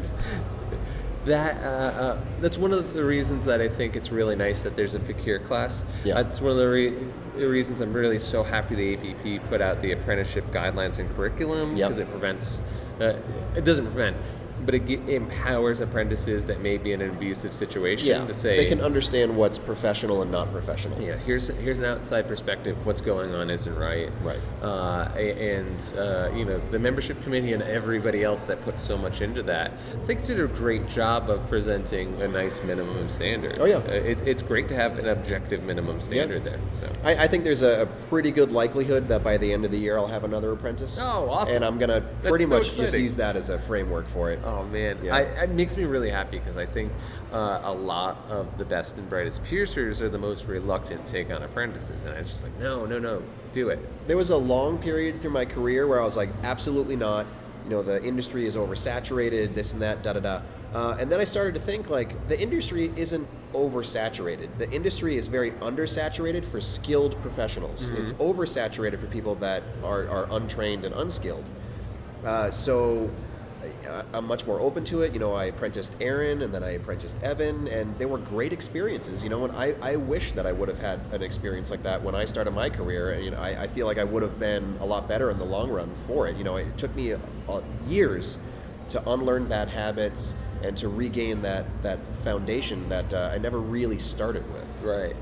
[1.27, 4.75] that uh, uh, that's one of the reasons that I think it's really nice that
[4.77, 5.85] there's a Fakir class.
[6.05, 6.23] Yeah.
[6.23, 6.97] That's one of the, re-
[7.37, 11.77] the reasons I'm really so happy the APP put out the apprenticeship guidelines and curriculum
[11.77, 11.89] Yep.
[11.89, 12.59] because it prevents.
[13.01, 13.15] Uh,
[13.57, 14.17] it doesn't prevent,
[14.67, 18.27] but it ge- empowers apprentices that may be in an abusive situation Yeah.
[18.27, 21.01] to say they can understand what's professional and not professional.
[21.01, 22.77] yeah, here's here's an outside perspective.
[22.87, 24.11] What's going on isn't right.
[24.23, 24.41] Right.
[24.63, 29.21] Uh, and uh, you know the membership committee and everybody else that put so much
[29.21, 33.59] into that, I think did a great job of presenting a nice minimum standard.
[33.61, 33.77] Oh, yeah.
[33.77, 36.61] Uh, it, it's great to have an objective minimum standard there.
[36.81, 36.93] So.
[37.05, 39.79] I, I think there's a, a pretty good likelihood that by the end of the
[39.79, 40.99] year I'll have another apprentice.
[41.01, 41.57] Oh, awesome.
[41.57, 44.39] And I'm gonna pretty so much just use that as a framework for it.
[44.51, 45.15] Oh man, Yeah.
[45.17, 46.93] I, it makes me really happy because I think
[47.33, 51.31] uh, a lot of the best and brightest piercers are the most reluctant to take
[51.31, 53.79] on apprentices, and it's just like, no, no, no, do it.
[54.07, 57.27] There was a long period through my career where I was like, absolutely not.
[57.65, 60.43] You know, the industry is oversaturated, this and that, da da da.
[60.73, 64.49] Uh, and then I started to think like the industry isn't oversaturated.
[64.59, 67.91] The industry is very undersaturated for skilled professionals.
[67.91, 71.45] It's oversaturated for people that are, are untrained and unskilled.
[72.25, 73.11] Uh, so
[74.13, 75.13] I'm much more open to it.
[75.13, 79.23] You know, I apprenticed Aaron and then I apprenticed Evan, and they were great experiences.
[79.23, 82.03] You know, and I, I wish that I would have had an experience like that
[82.03, 83.13] when I started my career.
[83.13, 85.39] And, you know, I, I feel like I would have been a lot better in
[85.39, 86.37] the long run for it.
[86.37, 88.39] You know, it took me uh years
[88.89, 93.99] to unlearn bad habits and to regain that, that foundation that uh, I never really
[93.99, 94.67] started with.
[94.83, 95.17] Right,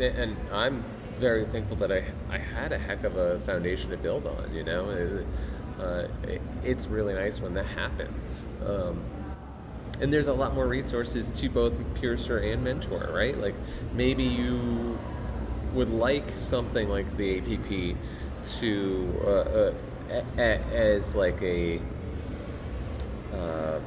[0.00, 0.82] and I'm
[1.18, 4.52] very thankful that I I had a heck of a foundation to build on.
[4.54, 5.26] You know, It-
[5.82, 8.46] uh, it, it's really nice when that happens.
[8.64, 9.02] Um,
[10.00, 13.36] and there's a lot more resources to both Piercer and Mentor, right?
[13.38, 13.54] Like
[13.92, 14.98] maybe you
[15.74, 17.96] would like something like the APP
[18.58, 19.74] to uh, uh,
[20.10, 21.80] a, a, as like a
[23.32, 23.80] uh,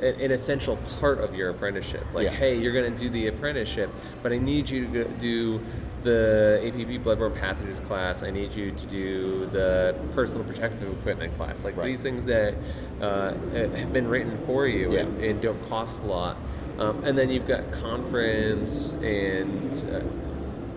[0.00, 2.04] an an essential part of your apprenticeship.
[2.12, 2.30] Like, Yeah.
[2.30, 3.90] hey, you're going to do the apprenticeship,
[4.22, 5.60] but I need you to do
[6.02, 8.22] the APP bloodborne pathogens class.
[8.22, 11.64] I need you to do the personal protective equipment class.
[11.64, 11.86] Like Right.
[11.86, 12.54] these things that
[13.00, 15.00] uh, have been written for you Yeah.
[15.00, 16.36] and, and don't cost a lot.
[16.78, 19.72] Um, and then you've got conference and.
[19.92, 20.00] Uh,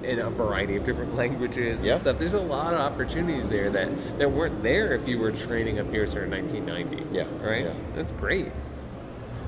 [0.03, 1.93] in a variety of different languages Yeah.
[1.93, 2.19] and stuff.
[2.19, 5.83] There's a lot of opportunities there that, that weren't there if you were training a
[5.83, 7.07] piercer in 1990.
[7.15, 7.65] Yeah, Right?
[7.65, 7.73] yeah.
[7.95, 8.51] That's great.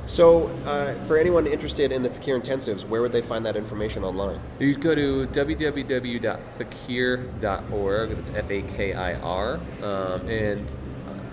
[0.07, 4.05] So, uh, for anyone interested in the Fakir intensives, where would they find that information
[4.05, 4.39] online?
[4.57, 8.15] You go to www.fakir.org.
[8.15, 9.55] That's F A K I R.
[9.83, 10.73] Um, and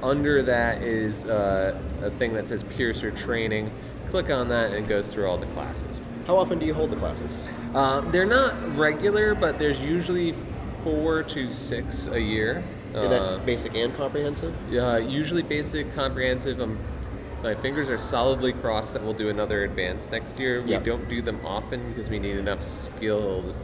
[0.03, 3.71] under that is uh, a thing that says Piercer Training.
[4.11, 6.01] Click on that and it goes through all the classes.
[6.27, 7.39] How often do you hold the classes?
[7.75, 10.35] Um, they're not regular, but there's usually
[10.83, 12.65] four to six a year.
[12.91, 14.53] Is Uh, that basic and comprehensive?
[14.73, 16.61] Uh, usually basic, comprehensive.
[16.61, 16.77] Um,
[17.45, 20.63] my fingers are solidly crossed that we'll do another advance next year.
[20.63, 20.85] We Yep.
[20.85, 23.55] don't do them often because we need enough skilled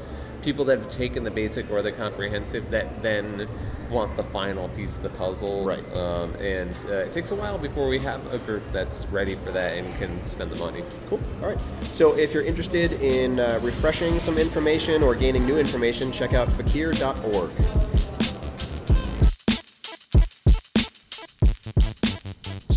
[0.42, 3.48] people that have taken the basic or the comprehensive that then
[3.90, 5.64] want the final piece of the puzzle.
[5.64, 5.96] Right.
[5.96, 9.50] Um, and uh, it takes a while before we have a group that's ready for
[9.52, 10.84] that and can spend the money.
[11.08, 11.20] Cool.
[11.42, 11.58] All right.
[11.82, 16.50] So, if you're interested in uh, refreshing some information or gaining new information, check out
[16.52, 17.50] fakir.org.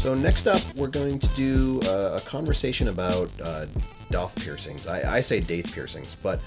[0.03, 3.67] So next up, we're going to do uh, a conversation about uh,
[4.11, 4.85] doth piercings.
[4.85, 6.41] I, I say daith piercings, but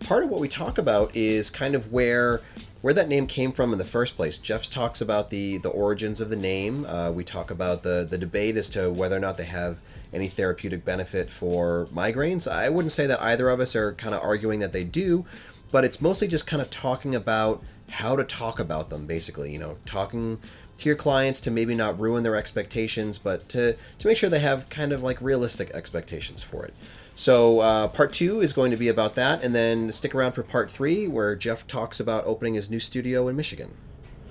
[0.00, 2.40] part of what we talk about is kind of where
[2.80, 4.38] where that name came from in the first place.
[4.38, 6.86] Jeff talks about the the origins of the name.
[6.86, 9.82] Uh, we talk about the the debate as to whether or not they have
[10.14, 12.50] any therapeutic benefit for migraines.
[12.50, 15.26] I wouldn't say that either of us are kind of arguing that they do,
[15.70, 19.58] but it's mostly just kind of talking about how to talk about them basically you
[19.58, 20.38] know talking
[20.78, 24.40] to your clients to maybe not ruin their expectations but to to make sure they
[24.40, 26.74] have kind of like realistic expectations for it
[27.14, 30.42] so uh, part two is going to be about that and then stick around for
[30.42, 33.70] part three where jeff talks about opening his new studio in michigan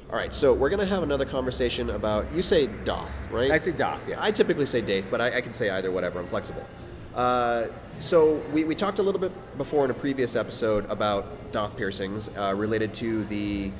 [0.09, 3.57] all right so we're going to have another conversation about you say doth right I
[3.57, 4.17] say Doth, yeah.
[4.19, 6.19] I typically say daith, but I, I can say either, whatever.
[6.19, 6.65] I'm flexible.
[7.15, 7.67] Uh,
[7.99, 12.29] so we, we talked a little bit before in a previous episode about doth piercings
[12.37, 13.71] uh, related to the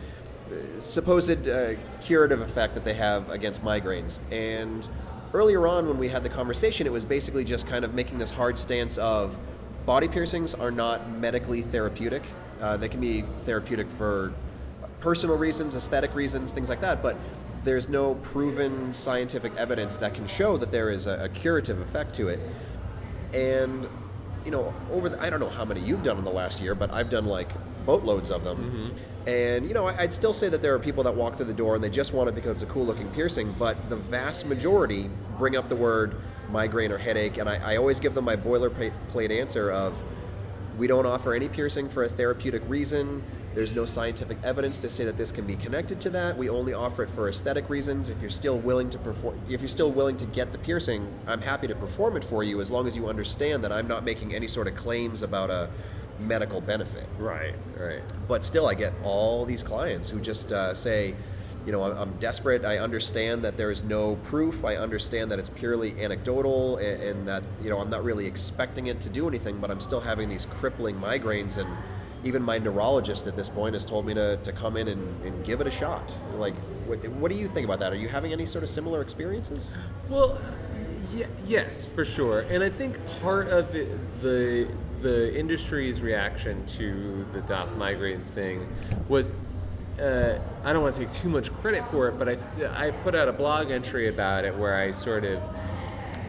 [0.79, 4.19] supposed uh, curative effect that they have against migraines.
[4.31, 4.87] And
[5.33, 8.31] earlier on, when we had the conversation, it was basically just kind of making this
[8.31, 9.37] hard stance of
[9.85, 12.23] body piercings are not medically therapeutic.
[12.61, 14.33] Uh, they can be therapeutic for
[14.99, 17.15] personal reasons, aesthetic reasons, things like that, but
[17.63, 22.13] there's no proven scientific evidence that can show that there is a, a curative effect
[22.15, 22.39] to it.
[23.33, 23.87] And
[24.45, 26.73] you know, over the, I don't know how many you've done in the last year,
[26.73, 27.51] but I've done like
[27.86, 28.58] boatloads of them.
[28.58, 29.30] Mm-hmm.
[29.30, 31.76] And you know, I'd still say that there are people that walk through the door
[31.76, 35.10] and they just want it because it's a cool looking piercing, but the vast majority
[35.38, 36.15] bring up the word
[36.50, 40.04] migraine or headache, and I, I always give them my boilerplate answer of
[40.78, 43.24] we don't offer any piercing for a therapeutic reason.
[43.54, 46.38] There's no scientific evidence to say that this can be connected to that.
[46.38, 48.10] We only offer it for aesthetic reasons.
[48.10, 51.41] If you're still willing to perform, if you're still willing to get the piercing, I'm
[51.41, 54.34] happy to perform it for you as long as you understand that I'm not making
[54.34, 55.70] any sort of claims about a
[56.21, 57.07] medical benefit.
[57.17, 58.01] Right, right.
[58.27, 61.15] But still, I get all these clients who just uh, say,
[61.65, 62.65] you know, I'm, desperate.
[62.65, 64.65] I understand that there is no proof.
[64.65, 68.88] I understand that it's purely anecdotal and, and that, you know, I'm not really expecting
[68.88, 71.57] it to do anything, but I'm still having these crippling migraines.
[71.57, 71.69] And
[72.23, 75.45] even my neurologist at this point has told me to, to come in and, and
[75.45, 76.15] give it a shot.
[76.36, 76.55] Like,
[76.88, 77.93] what, what do you think about that?
[77.93, 79.77] Are you having any sort of similar experiences?
[80.10, 80.39] Well,
[81.13, 82.41] y- yes, for sure.
[82.41, 83.89] And I think part of it,
[84.21, 84.67] the
[85.01, 88.67] the industry's reaction to the Doth migraine thing
[89.07, 89.31] was.
[89.99, 92.37] Uh, I don't want to take too much credit for it, but I,
[92.87, 95.43] I put out a blog entry about it where I sort of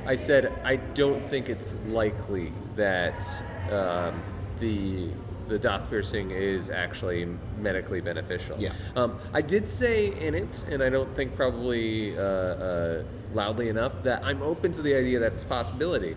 [0.05, 3.25] I said I don't think it's likely that
[3.71, 4.21] um,
[4.59, 5.11] the
[5.49, 7.27] the doth piercing is actually
[7.59, 8.57] medically beneficial.
[8.59, 8.73] Yeah.
[8.97, 13.05] Um, I did say in it, and I don't think probably uh, uh,
[13.35, 16.17] loudly enough, that I'm open to the idea that it's a possibility.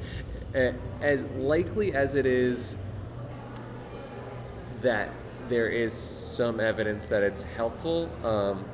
[1.01, 2.77] As likely as it is
[4.81, 5.09] that
[5.49, 8.65] there is some evidence that it's helpful, um,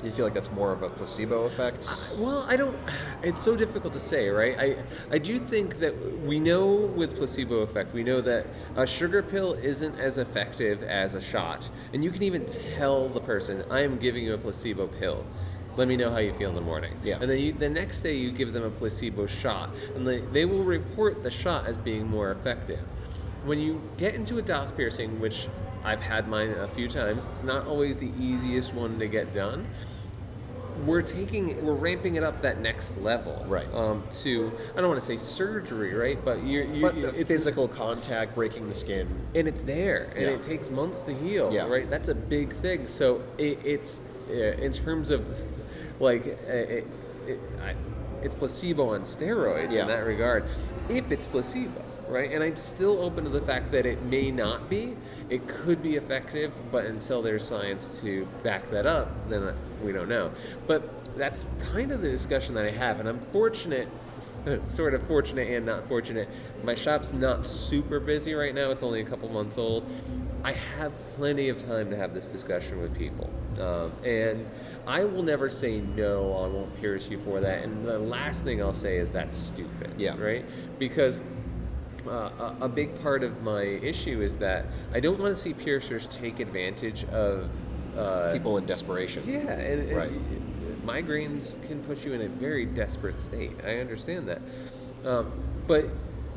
[0.00, 1.88] Do you feel like that's more of a placebo effect?
[2.18, 2.76] well, I don't.
[3.22, 4.56] It's so difficult to say, right?
[4.58, 4.76] I
[5.10, 9.54] I do think that we know with placebo effect, we know that a sugar pill
[9.54, 13.98] isn't as effective as a shot, and you can even tell the person, "I am
[13.98, 15.24] giving you a placebo pill."
[15.78, 16.92] Let me know how you feel in the morning.
[17.04, 17.18] Yeah.
[17.20, 20.44] And then you, the next day you give them a placebo shot, and they, they
[20.44, 22.80] will report the shot as being more effective.
[23.44, 25.46] When you get into a doth piercing, which
[25.84, 29.66] I've had mine a few times, it's not always the easiest one to get done
[30.86, 33.66] we're taking we're ramping it up that next level Right.
[33.74, 37.66] um, to i don't want to say surgery right but you're, you're But it's physical
[37.66, 39.08] contact, breaking the skin.
[39.34, 40.28] and it's there and Yeah.
[40.28, 41.66] it takes months to heal Yeah.
[41.66, 43.98] right that's a big thing so it, it's
[44.30, 45.28] uh, in terms of
[46.00, 46.86] like it,
[47.26, 47.74] it, I,
[48.22, 49.82] it's placebo on steroids Yeah.
[49.82, 50.44] in that regard
[50.88, 54.70] if it's placebo right and i'm still open to the fact that it may not
[54.70, 54.96] be
[55.28, 60.08] it could be effective but until there's science to back that up then we don't
[60.08, 60.30] know
[60.66, 60.82] but
[61.16, 63.88] that's kind of the discussion that i have and i'm fortunate
[64.66, 66.28] sort of fortunate and not fortunate.
[66.62, 68.70] My shop's not super busy right now.
[68.70, 69.84] It's only a couple months old.
[70.44, 73.28] I have plenty of time to have this discussion with people.
[73.60, 74.48] Um, and
[74.88, 77.62] I will never say no, I won't pierce you for that.
[77.62, 79.92] And the last thing I'll say is that's stupid.
[79.98, 80.16] Yeah.
[80.18, 80.46] Right?
[80.78, 81.20] Because
[82.06, 85.52] uh, a, a big part of my issue is that I don't want to see
[85.52, 87.50] piercers take advantage of
[87.98, 89.24] uh, People in desperation.
[89.28, 90.86] yeah, and, and Right.
[90.86, 93.52] migraines can put you in a very desperate state.
[93.66, 94.40] I understand that,
[95.04, 95.30] um,
[95.66, 95.84] but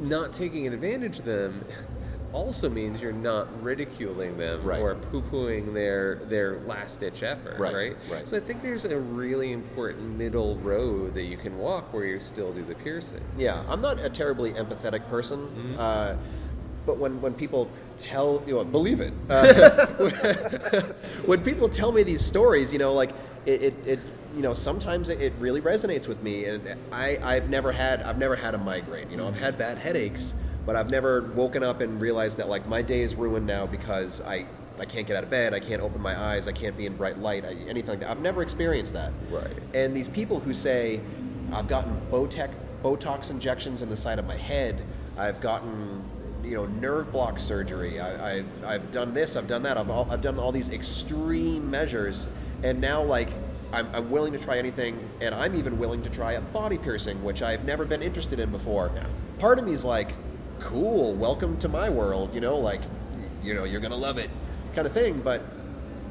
[0.01, 1.63] not taking advantage of them
[2.33, 4.81] also means you're not ridiculing them Right.
[4.81, 7.59] or poo-pooing their their last ditch effort.
[7.59, 7.95] Right, Right.
[8.09, 8.27] right.
[8.27, 12.19] So I think there's a really important middle road that you can walk where you
[12.19, 13.23] still do the piercing.
[13.37, 15.75] Yeah, I'm not a terribly empathetic person, Mm-hmm.
[15.79, 16.15] uh,
[16.85, 19.85] but when, when people tell you know, believe it, uh,
[21.25, 23.11] when people tell me these stories, you know, like
[23.45, 23.99] it, it, it
[24.35, 28.17] you know, sometimes it, it really resonates with me, and I I've never had I've
[28.17, 29.11] never had a migraine.
[29.11, 30.33] You know, I've had bad headaches,
[30.65, 34.21] but I've never woken up and realized that like my day is ruined now because
[34.21, 34.45] I.
[34.79, 35.53] I can't get out of bed.
[35.53, 36.47] I can't open my eyes.
[36.47, 37.45] I can't be in bright light.
[37.45, 38.09] I, anything like that.
[38.09, 39.11] I've never experienced that.
[39.29, 39.55] Right.
[39.75, 41.01] And these people who say,
[41.51, 44.83] I've gotten Botox, Botox injections in the side of my head,
[45.17, 46.03] I've gotten,
[46.43, 50.07] you know, nerve block surgery, I, I've, I've done this, I've done that, I've, all,
[50.09, 52.27] I've done all these extreme measures,
[52.63, 53.29] and now, like,
[53.71, 57.23] I'm, I'm willing to try anything, and I'm even willing to try a body piercing,
[57.23, 58.89] which I've never been interested in before.
[58.95, 59.05] Yeah.
[59.37, 60.15] Part of me is like,
[60.61, 62.81] cool, welcome to my world, you know, like,
[63.43, 64.29] you know, you're gonna love it,
[64.73, 65.43] kind of thing, but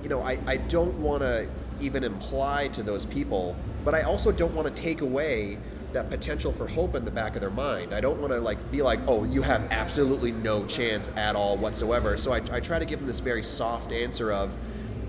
[0.02, 1.48] you know, I, I don't want to
[1.80, 5.58] even imply to those people, but I also don't want to take away
[5.92, 7.94] that potential for hope in the back of their mind.
[7.94, 11.56] I don't want to like be like, oh, you have absolutely no chance at all
[11.56, 12.16] whatsoever.
[12.16, 14.54] So I, I try to give them this very soft answer of,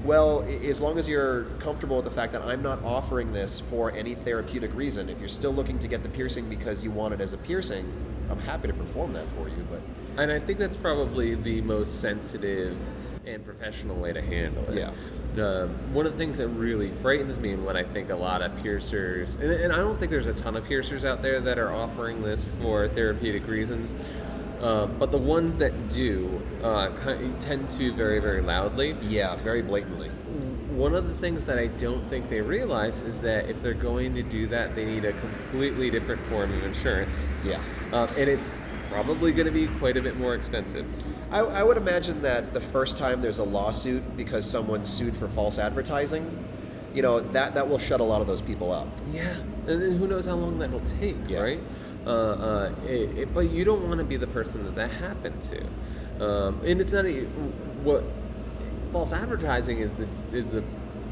[0.04, 3.92] well, as long as you're comfortable with the fact that I'm not offering this for
[3.92, 7.22] any therapeutic reason, if you're still looking to get the piercing because you want it
[7.22, 7.92] as a piercing,
[8.32, 9.66] I'm happy to perform that for you.
[9.70, 9.82] But
[10.18, 12.78] And I think that's probably the most sensitive
[13.26, 14.76] and professional way to handle it.
[14.76, 14.92] Yeah.
[15.44, 18.42] Um, one of the things that really frightens me, and what I think a lot
[18.42, 21.58] of piercers, and, and I don't think there's a ton of piercers out there that
[21.58, 23.96] are offering this for therapeutic reasons,
[24.62, 26.90] um, but the ones that do uh,
[27.40, 28.94] tend to very, very loudly.
[29.02, 30.12] Yeah, very blatantly.
[30.82, 34.16] One of the things that I don't think they realize is that if they're going
[34.16, 37.28] to do that, they need a completely different form of insurance.
[37.46, 37.62] Yeah.
[37.94, 38.52] Um, and it's
[38.90, 40.88] probably going to be quite a bit more expensive.
[41.30, 45.28] I, I would imagine that the first time there's a lawsuit because someone sued for
[45.28, 46.26] false advertising,
[46.96, 48.88] you know, that, that will shut a lot of those people up.
[49.12, 49.36] Yeah,
[49.68, 51.42] and then who knows how long that will take, Yeah.
[51.42, 51.60] right?
[52.08, 55.40] Uh, uh, it, it, but you don't want to be the person that that happened
[55.44, 57.26] to, um, and it's not a,
[57.84, 58.04] what
[58.92, 60.64] false advertising is the is the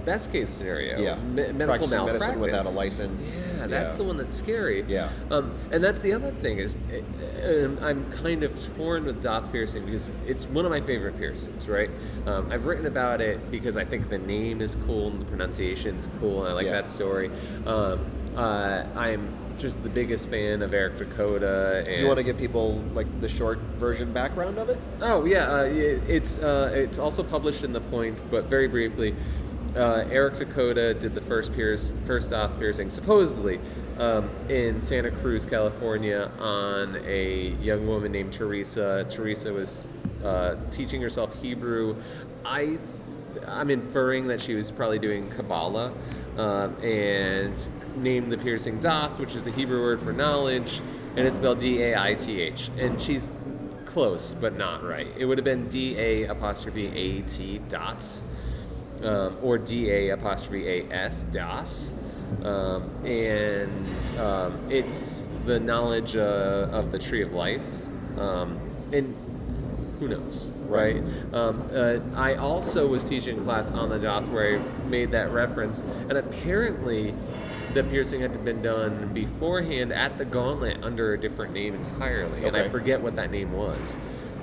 [0.06, 0.98] best case scenario.
[1.00, 1.16] Yeah.
[1.18, 3.58] Me- medical Practicing malpractice medicine without a license.
[3.60, 4.84] Yeah, that's the one that's scary.
[4.88, 5.10] Yeah.
[5.30, 9.52] Um, and that's the other thing is, uh, um, I'm kind of torn with daith
[9.52, 11.90] piercing because it's one of my favorite piercings, right?
[12.26, 15.98] Um, I've written about it because I think the name is cool and the pronunciation
[15.98, 16.72] is cool, and I like Yeah.
[16.74, 17.30] that story.
[17.68, 18.00] Um,
[18.36, 19.28] uh, I'm
[19.60, 21.78] just the biggest fan of Erik Dakota.
[21.78, 24.80] And Do you want to give people like the short version background of it?
[25.02, 29.16] Oh yeah, uh, it, it's uh, it's also published in the Point, but very briefly,
[29.76, 33.60] uh, Erik Dakota did the first pierce, first off piercing, supposedly
[33.98, 39.06] um, in Santa Cruz, California, on a young woman named Teresa.
[39.10, 39.88] Teresa was
[40.24, 41.96] uh, teaching herself Hebrew.
[42.46, 42.78] I
[43.48, 45.94] I'm inferring that she was probably doing Kabbalah,
[46.38, 47.54] um, and
[48.02, 50.82] named the piercing Daith, which is the Hebrew word for knowledge,
[51.16, 52.70] and it's spelled D A I T H.
[52.78, 53.32] And she's
[53.86, 55.08] close, but not right.
[55.18, 58.04] It would have been D A apostrophe A T dot,
[59.04, 61.90] um, or D A apostrophe A S das.
[62.44, 67.66] Um, and um, it's the knowledge uh, of the tree of life.
[68.18, 68.60] Um,
[68.92, 69.16] and
[70.00, 71.04] who knows, right?
[71.34, 75.82] Um, uh, I also was teaching class on the Daith where I made that reference,
[75.82, 77.14] and apparently
[77.74, 82.46] the piercing had to been done beforehand at the gauntlet under a different name entirely,
[82.46, 83.80] and I forget what that name was.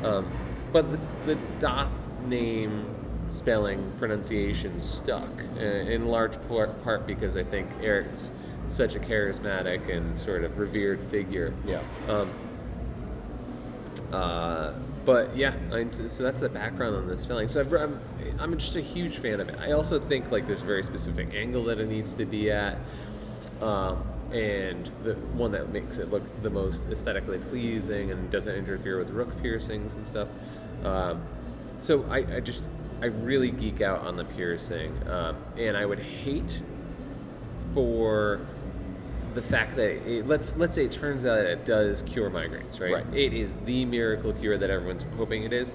[0.04, 0.30] Um,
[0.72, 1.92] but the, the Daith
[2.26, 2.86] name
[3.28, 8.30] spelling pronunciation stuck, uh, in large par- part because I think Erik's
[8.68, 11.54] such a charismatic and sort of revered figure.
[11.64, 11.82] Yeah.
[12.08, 12.32] Um,
[14.12, 14.72] uh,
[15.04, 17.48] but yeah, I, so that's the background on this spelling.
[17.48, 18.00] So I've, I'm,
[18.38, 19.58] I'm just a huge fan of it.
[19.58, 22.76] I also think like there's a very specific angle that it needs to be at,
[23.60, 28.98] um, and the one that makes it look the most aesthetically pleasing and doesn't interfere
[28.98, 30.28] with rook piercings and stuff.
[30.84, 31.22] Um,
[31.78, 32.62] so I, I just
[33.02, 36.62] I really geek out on the piercing, um, and I would hate
[37.74, 38.40] for
[39.34, 42.80] the fact that it, let's let's say it turns out that it does cure migraines,
[42.80, 42.94] right?
[42.94, 43.14] Right.
[43.14, 45.72] It is the miracle cure that everyone's hoping it is.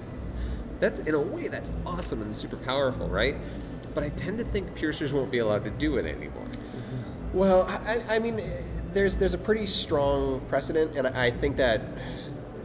[0.80, 3.36] That's in a way that's awesome and super powerful, right?
[3.94, 6.48] But I tend to think piercers won't be allowed to do it anymore.
[7.32, 8.42] Well, I, I mean,
[8.92, 11.80] there's there's a pretty strong precedent, and I think that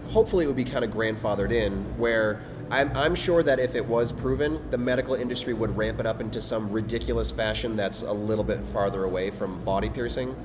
[0.10, 3.86] hopefully it would be kind of grandfathered in, where I'm, I'm sure that if it
[3.86, 8.12] was proven, the medical industry would ramp it up into some ridiculous fashion that's a
[8.12, 10.36] little bit farther away from body piercing,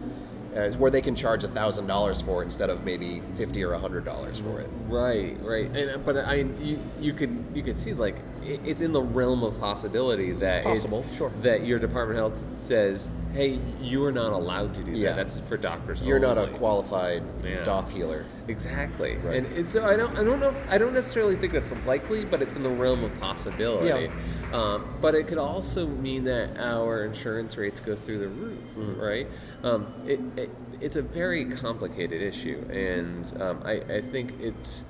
[0.56, 4.04] uh, where they can charge thousand dollars for it instead of maybe fifty or hundred
[4.04, 4.70] dollars for it.
[4.88, 9.02] Right, right, and but I you you could you could see like it's in the
[9.02, 11.32] realm of possibility that it's- Possible, sure.
[11.42, 15.10] that your department of health says, hey, you are not allowed to do Yeah.
[15.14, 15.16] that.
[15.28, 16.02] That's for doctors.
[16.02, 17.62] You're not a qualified Yeah.
[17.64, 18.24] daith healer.
[18.48, 19.36] Exactly, Right.
[19.38, 22.24] and, and so I don't I don't know if, I don't necessarily think that's likely,
[22.24, 23.88] but it's in the realm of possibility.
[23.88, 24.52] Yeah.
[24.52, 29.00] Um, but it could also mean that our insurance rates go through the roof, Mm-hmm.
[29.00, 29.26] right?
[29.62, 30.50] Um, it, it
[30.80, 34.84] it's a very complicated issue, and um, I I think it's.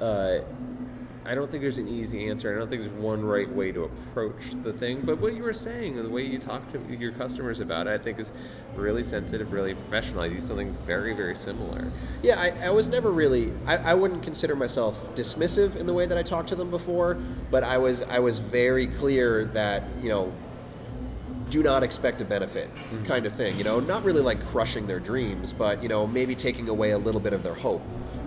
[0.00, 0.40] Uh,
[1.26, 2.54] I don't think there's an easy answer.
[2.54, 5.00] I don't think there's one right way to approach the thing.
[5.00, 8.02] But what you were saying, the way you talk to your customers about it, I
[8.02, 8.30] think is
[8.76, 10.20] really sensitive, really professional.
[10.20, 11.90] I do something very, very similar.
[12.22, 13.52] Yeah, I, I was never really.
[13.66, 17.14] I, I wouldn't consider myself dismissive in the way that I talked to them before,
[17.50, 20.30] but I was I was very clear that you know,
[21.48, 22.68] do not expect a benefit,
[23.04, 23.56] kind of thing.
[23.56, 26.98] You know, not really like crushing their dreams, but you know, maybe taking away a
[26.98, 27.82] little bit of their hope.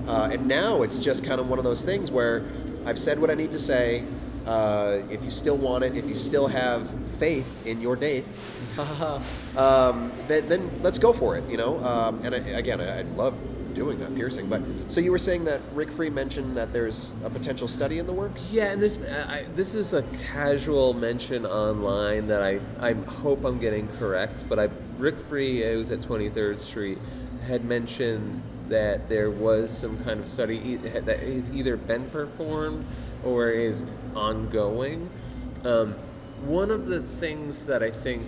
[0.07, 2.45] Uh, and now it's just kind of one of those things where
[2.87, 4.05] I've said what I need to say.
[4.45, 8.23] Uh, if you still want it, if you still have faith in your date,
[9.57, 11.43] um, then, then let's go for it.
[11.49, 13.37] You know, um, and I, again, I, I love
[13.73, 14.47] doing that piercing.
[14.47, 18.05] But so you were saying that Rick Free mentioned that there's a potential study in
[18.05, 18.53] the works.
[18.53, 23.59] Yeah, and this I, this is a casual mention online that I, I hope I'm
[23.59, 26.99] getting correct, but I Rick Free, who's at 23rd Street,
[27.45, 32.85] had mentioned that there was some kind of study that has either been performed
[33.23, 33.83] or is
[34.15, 35.09] ongoing.
[35.63, 35.95] Um,
[36.45, 38.23] one of the things that I think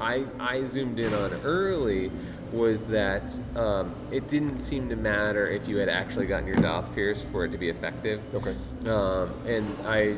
[0.00, 2.10] I, I zoomed in on early
[2.52, 6.94] was that um, it didn't seem to matter if you had actually gotten your daith
[6.94, 8.20] pierced for it to be effective.
[8.34, 8.54] Okay.
[8.86, 10.16] Um, and I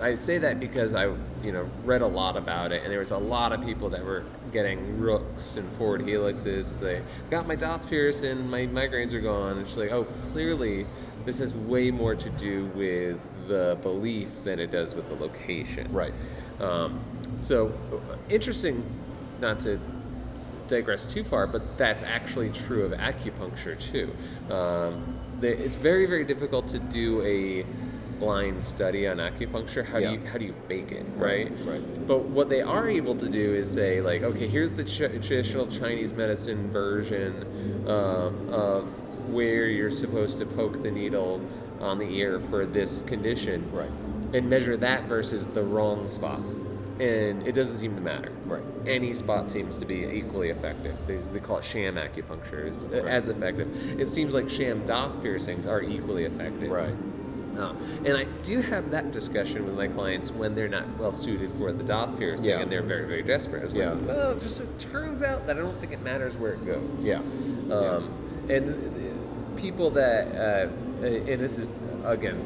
[0.00, 1.04] I say that because I
[1.42, 4.04] you know read a lot about it, and there was a lot of people that
[4.04, 6.78] were getting rooks and forward helixes.
[6.78, 9.58] They got my daith pierced and my migraines are gone.
[9.58, 10.86] And she's like, oh, clearly
[11.24, 13.18] this has way more to do with
[13.48, 15.92] the belief than it does with the location.
[15.92, 16.12] Right.
[16.60, 17.02] Um,
[17.34, 17.72] so
[18.28, 18.84] interesting,
[19.40, 19.80] not to
[20.68, 24.14] digress too far, but that's actually true of acupuncture too.
[24.52, 27.66] Um, it's very very difficult to do a
[28.22, 29.84] blind study on acupuncture.
[29.84, 30.12] How Yeah.
[30.12, 31.66] do you how do you fake it, Right, right?
[31.66, 32.06] right.
[32.06, 35.66] But what they are able to do is say like, okay, here's the ch- traditional
[35.66, 37.32] Chinese medicine version
[37.88, 38.84] um, of
[39.28, 41.40] where you're supposed to poke the needle
[41.80, 43.90] on the ear for this condition, Right.
[44.32, 46.40] and measure that versus the wrong spot.
[47.00, 48.30] And it doesn't seem to matter.
[48.46, 48.62] Right.
[48.86, 50.94] Any spot seems to be equally effective.
[51.08, 53.68] They, they call it sham acupuncture is uh, as effective.
[54.00, 56.70] It seems like sham daith piercings are equally effective.
[56.70, 56.94] Right.
[57.58, 57.74] Uh,
[58.04, 61.72] and I do have that discussion with my clients when they're not well suited for
[61.72, 62.60] the daith piercing Yeah.
[62.60, 63.62] and they're very, very desperate.
[63.62, 63.90] I was Yeah.
[63.92, 66.64] like, well, it just it turns out that I don't think it matters where it
[66.64, 66.80] goes.
[67.00, 67.18] Yeah.
[67.70, 68.10] Um,
[68.48, 71.66] And uh, people that, uh, and this is,
[72.04, 72.44] again,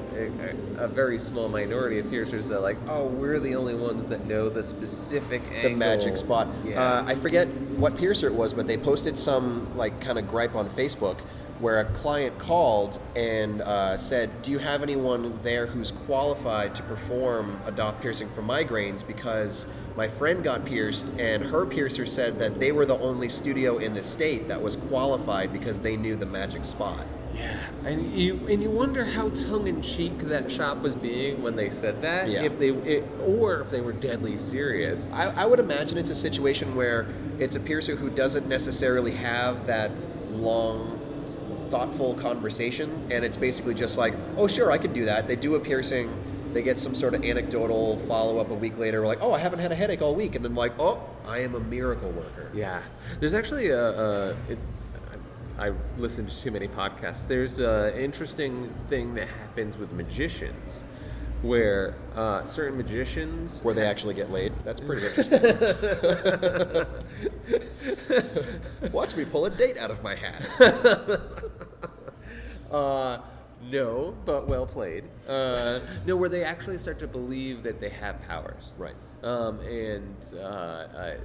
[0.78, 4.04] a, a very small minority of piercers that are like, oh, we're the only ones
[4.06, 5.76] that know the specific the angle.
[5.78, 6.48] magic spot.
[6.66, 6.82] Yeah.
[6.82, 10.54] Uh, I forget what piercer it was, but they posted some like kind of gripe
[10.54, 11.18] on Facebook
[11.60, 16.82] where a client called and uh, said, "Do you have anyone there who's qualified to
[16.82, 22.38] perform a daith piercing for migraines?" Because my friend got pierced, and her piercer said
[22.38, 26.16] that they were the only studio in the state that was qualified because they knew
[26.16, 27.06] the magic spot.
[27.34, 31.56] Yeah, and you and you wonder how tongue in cheek that shop was being when
[31.56, 32.28] they said that.
[32.28, 32.44] Yeah.
[32.44, 35.08] If they, it, or if they were deadly serious.
[35.12, 37.06] I, I would imagine it's a situation where
[37.38, 39.90] it's a piercer who doesn't necessarily have that
[40.30, 40.95] long,
[41.70, 45.28] thoughtful conversation, and it's basically just like, oh, sure, I could do that.
[45.28, 46.10] They do a piercing,
[46.52, 49.58] they get some sort of anecdotal follow up a week later, like, oh, I haven't
[49.58, 52.50] had a headache all week, and then like, oh, I am a miracle worker.
[52.54, 52.82] Yeah,
[53.20, 53.90] there's actually a.
[53.90, 54.58] a it,
[55.58, 57.26] I I listened to too many podcasts.
[57.26, 60.84] There's an interesting thing that happens with magicians,
[61.42, 64.52] where uh, certain magicians Where they actually get laid.
[64.64, 65.42] That's pretty interesting.
[68.92, 70.48] Watch me pull a date out of my hat.
[72.70, 73.18] Uh,
[73.70, 75.04] no, but well played.
[75.26, 78.72] Uh, no, where they actually start to believe that they have powers.
[78.76, 78.94] Right.
[79.22, 81.16] Um, and uh, uh,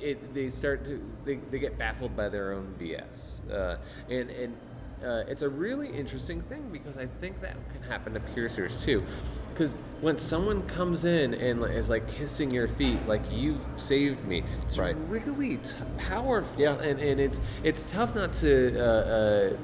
[0.00, 3.40] it, they start to they, they get baffled by their own BS.
[3.52, 3.76] Uh,
[4.08, 4.56] and and
[5.04, 9.02] uh, it's a really interesting thing because I think that can happen to piercers too.
[9.52, 14.44] Because when someone comes in and is like kissing your feet, like you've saved me,
[14.62, 14.96] it's Right.
[15.08, 16.58] really t- powerful.
[16.62, 16.74] Yeah.
[16.78, 19.56] And, and it's it's tough not to uh, uh,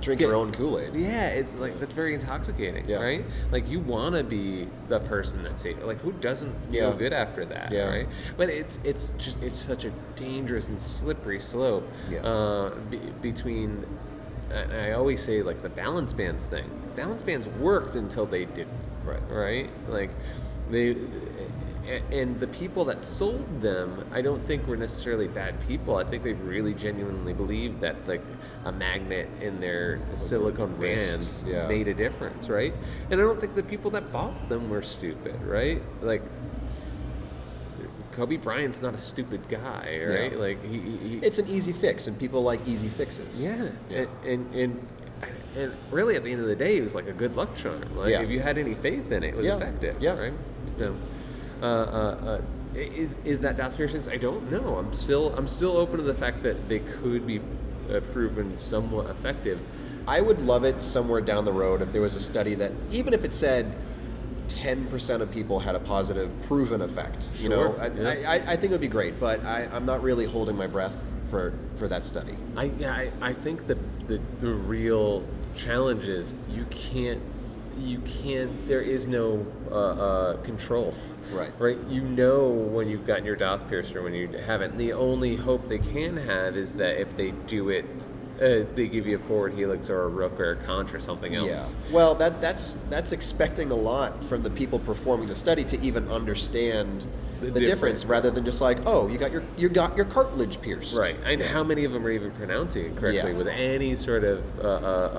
[0.00, 0.94] Drink your own Kool Aid.
[0.94, 3.02] yeah, it's like that's very intoxicating, Yeah.
[3.02, 3.24] right?
[3.52, 5.82] Like you want to be the person that saves.
[5.84, 6.96] Like who doesn't feel Yeah.
[6.96, 7.88] good after that, Yeah.
[7.88, 8.08] right?
[8.36, 12.20] But it's it's just it's such a dangerous and slippery slope Yeah.
[12.20, 13.84] uh, be, between.
[14.50, 16.68] And I always say like the balance bands thing.
[16.96, 18.68] Balance bands worked until they didn't,
[19.04, 19.20] Right.
[19.30, 19.70] right?
[19.88, 20.10] Like
[20.70, 20.96] they.
[22.12, 25.96] And the people that sold them, I don't think were necessarily bad people.
[25.96, 28.22] I think they really genuinely believed that like
[28.64, 31.66] a magnet in their silicone Wrist, band yeah.
[31.66, 32.74] made a difference, right?
[33.10, 35.82] And I don't think the people that bought them were stupid, right?
[36.00, 36.22] Like
[38.12, 40.32] Kobe Bryant's not a stupid guy, right?
[40.32, 40.38] Yeah.
[40.38, 43.42] Like he, he, It's an easy fix, and people like easy fixes.
[43.42, 44.06] yeah, Yeah.
[44.24, 44.88] And, and and
[45.56, 47.96] and really at the end of the day, it was like a good luck charm.
[47.96, 48.20] Like Yeah.
[48.22, 49.96] if you had any faith in it, it was effective.
[50.00, 50.16] Yeah.
[50.16, 50.32] Right.
[50.78, 50.94] So,
[51.62, 52.40] uh, uh, uh,
[52.74, 54.08] is is that daith piercings?
[54.08, 54.76] I don't know.
[54.76, 57.40] I'm still I'm still open to the fact that they could be
[57.90, 59.60] uh, proven somewhat effective.
[60.06, 63.12] I would love it somewhere down the road if there was a study that, even
[63.12, 63.76] if it said
[64.48, 67.28] 10% of people had a positive proven effect.
[67.36, 68.30] You know, I, yeah.
[68.30, 70.94] I, I think it would be great, but I, I'm not really holding my breath
[71.28, 72.36] for, for that study.
[72.56, 77.22] I I, I think the, the the real challenge is you can't
[77.80, 80.94] you can't there is no uh, uh, control
[81.32, 81.52] Right.
[81.58, 85.36] right you know when you've gotten your daith pierced or when you haven't the only
[85.36, 87.84] hope they can have is that if they do it
[88.40, 91.34] uh, they give you a forward helix or a rook or a conch or something
[91.34, 91.92] else Yeah.
[91.92, 96.08] Well, that that's that's expecting a lot from the people performing the study to even
[96.08, 97.06] understand
[97.40, 97.66] The the, difference.
[97.68, 98.04] difference.
[98.06, 100.94] rather than just like, oh, you got your you got your cartilage pierced.
[100.96, 103.36] Right, and how many of them are even pronouncing it correctly Yeah.
[103.38, 104.68] with any sort of uh, uh,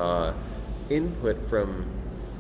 [0.07, 0.33] uh,
[0.89, 1.85] input from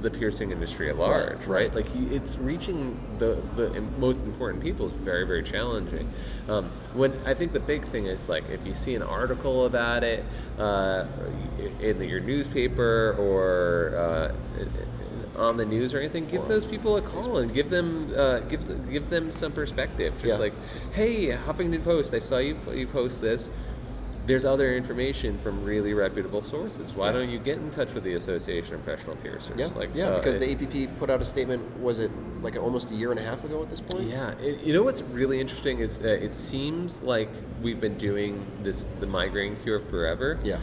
[0.01, 1.73] the piercing industry at large, right.
[1.73, 6.11] Like you- it's reaching the the most important people is very very challenging.
[6.49, 10.03] Um, when I think the big thing is like if you see an article about
[10.03, 10.23] it
[10.57, 11.05] uh,
[11.79, 14.31] in your newspaper or uh,
[15.39, 18.39] on the news or anything, give Or those people a call and give them uh,
[18.39, 20.13] give give them some perspective.
[20.15, 20.35] Just Yeah.
[20.37, 20.53] like,
[20.93, 23.49] hey, Huffington Post, I saw you you post this.
[24.27, 26.93] There's other information from really reputable sources.
[26.93, 27.13] Why Yeah.
[27.13, 29.57] don't you get in touch with the Association of Professional Piercers?
[29.57, 31.63] Yeah, like yeah, uh, because it- the APP put out a statement.
[31.79, 32.11] Was it
[32.41, 34.03] like almost a year and a half ago at this point?
[34.07, 37.29] Yeah, it, you know what's really interesting is uh, it seems like
[37.63, 40.37] we've been doing this the migraine cure forever.
[40.43, 40.57] Yeah.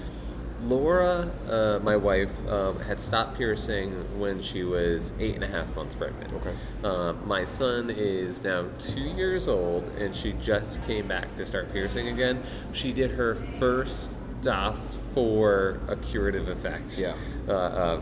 [0.63, 5.75] Laura, uh, my wife, um, had stopped piercing when she was eight and a half
[5.77, 6.33] months pregnant.
[6.35, 6.55] Okay.
[6.83, 11.73] Um, my son is now two years old, and she just came back to start
[11.73, 12.43] piercing again.
[12.73, 14.11] She did her first
[14.43, 16.99] daith for a curative effect.
[16.99, 17.15] Yeah.
[17.47, 18.01] Uh, uh,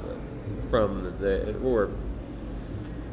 [0.70, 1.90] from the or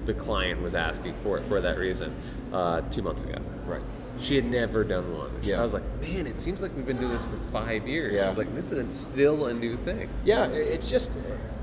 [0.05, 2.15] the client was asking for it for that reason
[2.51, 3.37] uh, two months ago.
[3.65, 3.81] Right.
[4.19, 5.31] She had never done one.
[5.41, 5.59] Yeah.
[5.59, 8.13] I was like, man, it seems like we've been doing this for five years.
[8.13, 8.25] Yeah.
[8.25, 10.09] I was like, this is still a new thing.
[10.23, 11.11] Yeah, it's just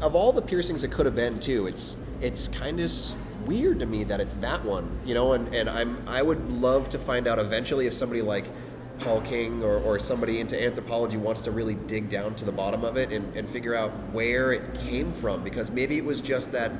[0.01, 1.66] of all the piercings it could have been too.
[1.66, 2.92] It's it's kind of
[3.46, 5.32] weird to me that it's that one, you know.
[5.32, 8.44] And, and I'm I would love to find out eventually if somebody like
[9.01, 12.84] Paul King or, or somebody into anthropology wants to really dig down to the bottom
[12.84, 16.53] of it and, and figure out where it came from because maybe it was just
[16.53, 16.70] that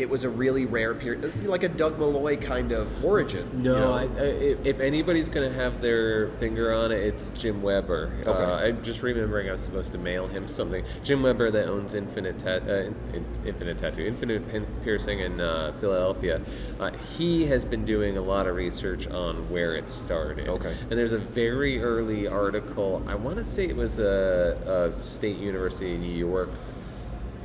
[0.00, 3.62] it was a really rare period, like a Doug Malloy kind of origin.
[3.62, 3.92] No, you know?
[3.92, 4.26] I, I,
[4.64, 8.10] if anybody's going to have their finger on it, it's Jim Weber.
[8.26, 8.30] Okay.
[8.30, 10.84] Uh, I'm just remembering I was supposed to mail him something.
[11.04, 15.74] Jim Weber, that owns Infinite ta- uh, In- Infinite Tattoo, Infinite Pin- Piercing in uh,
[15.80, 16.40] Philadelphia,
[16.80, 20.48] uh, he has been doing a lot of research on where it started.
[20.48, 20.74] Okay.
[20.88, 23.02] And there's a very early article.
[23.06, 26.48] I want to say it was a, a State University in New York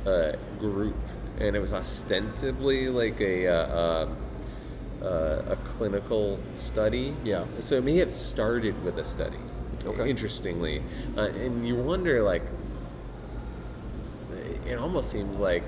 [0.06, 0.96] uh, group,
[1.38, 3.46] and it was ostensibly like a.
[3.48, 4.16] Uh, um,
[5.02, 7.14] uh, a clinical study.
[7.22, 7.44] Yeah.
[7.60, 9.36] So it may have started with a study.
[9.84, 10.08] Okay.
[10.08, 10.82] Interestingly,
[11.18, 12.42] uh, and you wonder like,
[14.66, 15.62] it almost seems like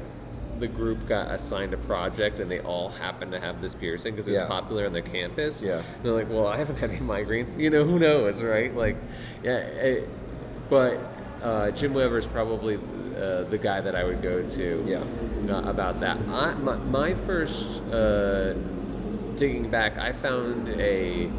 [0.59, 4.27] the group got assigned a project and they all happened to have this piercing because
[4.27, 4.47] it was Yeah.
[4.49, 5.63] popular on their campus.
[5.63, 5.77] Yeah.
[5.79, 7.57] And they're like, well, I haven't had any migraines.
[7.57, 8.75] You know, who knows, right?
[8.75, 8.97] Like,
[9.45, 9.59] yeah.
[9.59, 10.09] It,
[10.69, 10.99] but
[11.43, 12.77] uh, Jim Weber is probably
[13.19, 15.03] uh, the guy that I would go to Yeah.
[15.55, 16.17] uh, about that.
[16.29, 18.55] I, my, my first uh,
[19.37, 21.31] digging back, I found a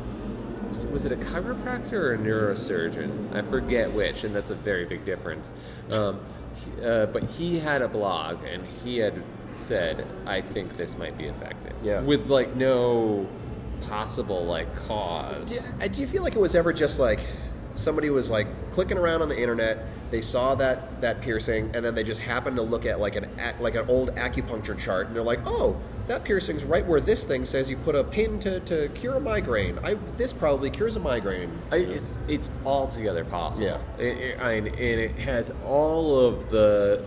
[0.69, 3.35] was it, was it a chiropractor or a neurosurgeon?
[3.35, 5.51] I forget which, and that's a very big difference.
[5.89, 6.19] Um,
[6.83, 9.23] uh, but he had a blog, and he had
[9.55, 12.01] said, "I think this might be effective." Yeah.
[12.01, 13.27] With like no
[13.87, 15.51] possible like cause.
[15.51, 17.21] Yeah, uh, do you feel like it was ever just like
[17.73, 21.95] somebody was like clicking around on the internet, they saw that that piercing, and then
[21.95, 23.29] they just happened to look at like an
[23.59, 27.45] like an old acupuncture chart, and they're like, oh, that piercing's right where this thing
[27.45, 29.77] says you put a pin to, to cure a migraine.
[29.83, 31.51] I this probably cures a migraine.
[31.71, 33.67] I, it's it's altogether possible.
[33.67, 33.77] Yeah.
[33.99, 37.03] It, it, I, and it has all of the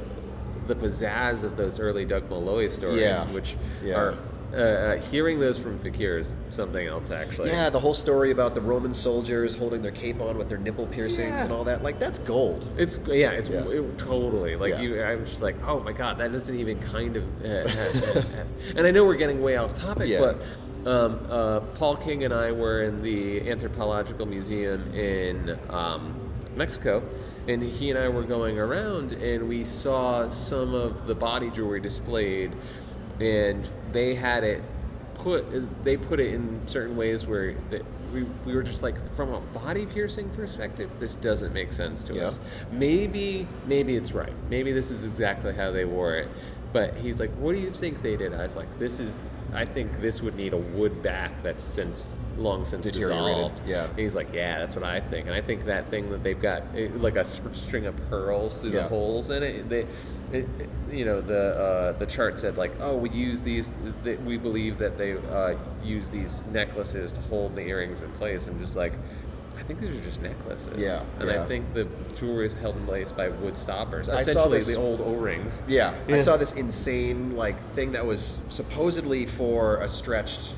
[0.68, 3.24] the pizzazz of those early Doug Malloy stories, Yeah.
[3.32, 3.96] which Yeah.
[3.98, 4.18] are
[4.53, 7.50] uh, uh, hearing those from Fakir is something else actually.
[7.50, 10.86] Yeah, the whole story about the Roman soldiers holding their cape on with their nipple
[10.86, 11.42] piercings Yeah.
[11.44, 12.66] and all that, like that's gold.
[12.76, 13.66] It's yeah, it's Yeah.
[13.68, 14.80] it- totally like Yeah.
[14.80, 15.03] you.
[15.03, 17.24] I'm just like, oh my god, that doesn't even kind of.
[17.44, 18.22] Uh,
[18.76, 20.42] and I know we're getting way off topic, but
[20.90, 26.14] um, uh, Paul King and I were in the Anthropological Museum in um,
[26.57, 27.03] Mexico,
[27.48, 31.80] and he and I were going around, and we saw some of the body jewelry
[31.80, 32.53] displayed,
[33.23, 34.62] and they had it
[35.14, 35.45] put
[35.85, 39.41] they put it in certain ways where that we, we were just like from a
[39.59, 42.27] body piercing perspective this doesn't make sense to Yeah.
[42.27, 42.41] us.
[42.73, 44.33] Maybe maybe it's right.
[44.51, 46.29] Maybe this is exactly how they wore it.
[46.73, 48.35] But he's like what do you think they did?
[48.35, 49.14] I was like this is
[49.55, 53.61] i think this would need a wood back that's since long since dissolved.
[53.66, 53.85] Yeah.
[53.85, 55.27] and he's like yeah that's what i think.
[55.27, 56.62] And i think that thing that they've got
[56.97, 58.85] like a string of pearls through Yeah.
[58.85, 59.87] the holes in it they
[60.33, 63.72] it, it- you know the uh, the chart said like oh we use these
[64.05, 68.47] th- we believe that they uh, use these necklaces to hold the earrings in place
[68.47, 68.93] i'm just like
[69.59, 70.76] I think these are just necklaces.
[70.76, 71.41] Yeah, and yeah.
[71.41, 74.09] I think the jewelry is held in place by wood stoppers.
[74.09, 75.62] I saw Essentially, this- the old O-rings.
[75.68, 80.55] Yeah, I saw this insane like thing that was supposedly for a stretched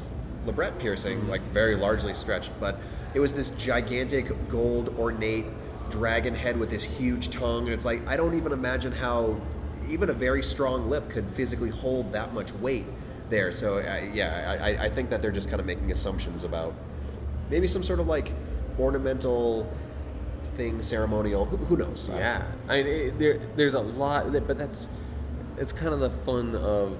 [0.47, 2.79] labret piercing, like very largely stretched, but
[3.13, 5.47] it was this gigantic gold ornate
[5.91, 9.37] dragon head with this huge tongue, and it's like I don't even imagine how
[9.89, 12.87] even a very strong lip could physically hold that much weight
[13.31, 13.51] there.
[13.53, 16.75] So I yeah, I, I- think that they're just kind of making assumptions about
[17.51, 18.33] maybe some sort of like
[18.79, 19.71] ornamental
[20.57, 21.45] thing, ceremonial.
[21.47, 22.09] Who, who knows?
[22.13, 24.89] Yeah, I mean, it, there, there's a lot, but that's
[25.57, 26.97] it's kind of the fun of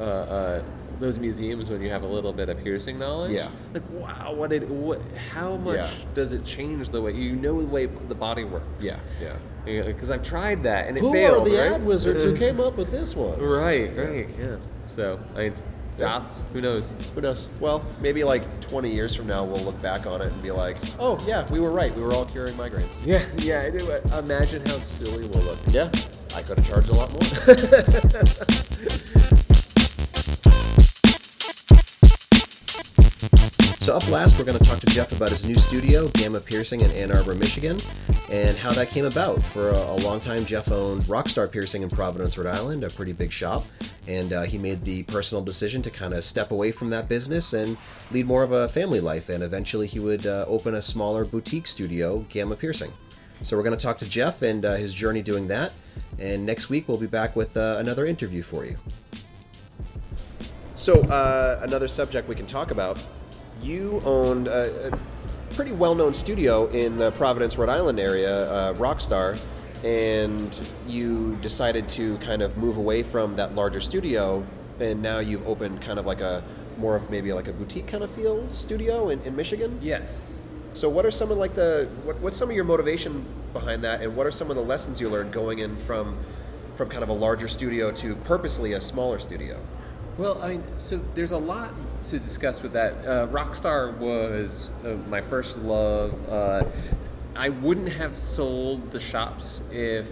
[0.00, 0.62] uh, uh,
[0.98, 3.32] those museums when you have a little bit of piercing knowledge.
[3.32, 3.48] Yeah.
[3.74, 5.00] Like, wow, what did what?
[5.32, 5.90] How much Yeah.
[6.14, 8.64] does it change the way you know the way the body works?
[8.84, 9.36] Yeah, yeah.
[9.82, 11.46] Because I've tried that and it Who failed.
[11.46, 11.72] are the right?
[11.72, 13.40] ad wizards who came up with this one?
[13.40, 14.56] Right, right, yeah.
[14.86, 15.54] So I mean,
[15.98, 16.42] dots.
[16.52, 16.92] Who knows?
[17.14, 17.48] Who knows?
[17.58, 20.76] Well, maybe like 20 years from now, we'll look back on it and be like,
[21.00, 21.94] oh, yeah, we were right.
[21.96, 22.92] We were all curing migraines.
[23.04, 23.62] Yeah, yeah.
[23.62, 23.90] I do.
[24.16, 25.58] Imagine how silly we'll look.
[25.68, 25.90] Yeah,
[26.34, 27.20] I could have charged a lot more.
[33.86, 36.80] So up last, we're going to talk to Jeff about his new studio, Gamma Piercing
[36.80, 37.78] in Ann Arbor, Michigan,
[38.32, 39.40] and how that came about.
[39.44, 43.12] For a, a long time, Jeff owned Rockstar Piercing in Providence, Rhode Island, a pretty
[43.12, 43.64] big shop,
[44.08, 47.52] and uh, he made the personal decision to kind of step away from that business
[47.52, 47.78] and
[48.10, 49.28] lead more of a family life.
[49.28, 52.92] And eventually, he would uh, open a smaller boutique studio, Gamma Piercing.
[53.42, 55.70] So we're going to talk to Jeff and uh, his journey doing that.
[56.18, 58.80] And next week, we'll be back with uh, another interview for you.
[60.74, 63.00] So, uh, another subject we can talk about.
[63.62, 64.98] You owned a, a
[65.54, 69.38] pretty well known studio in the Providence, Rhode Island area, uh, Rockstar,
[69.84, 74.44] and you decided to kind of move away from that larger studio,
[74.80, 76.44] and now you've opened kind of like a
[76.76, 79.78] more of maybe like a boutique kind of feel studio in, in Michigan.
[79.80, 80.34] Yes.
[80.74, 84.02] So, what are some of like the what, what's some of your motivation behind that,
[84.02, 86.18] and what are some of the lessons you learned going in from
[86.76, 89.58] from kind of a larger studio to purposely a smaller studio?
[90.18, 91.70] Well, I mean, so there's a lot
[92.10, 92.92] to discuss with that.
[93.04, 96.14] Uh, Rockstar was uh, my first love.
[96.28, 96.64] Uh,
[97.34, 100.08] I wouldn't have sold the shops if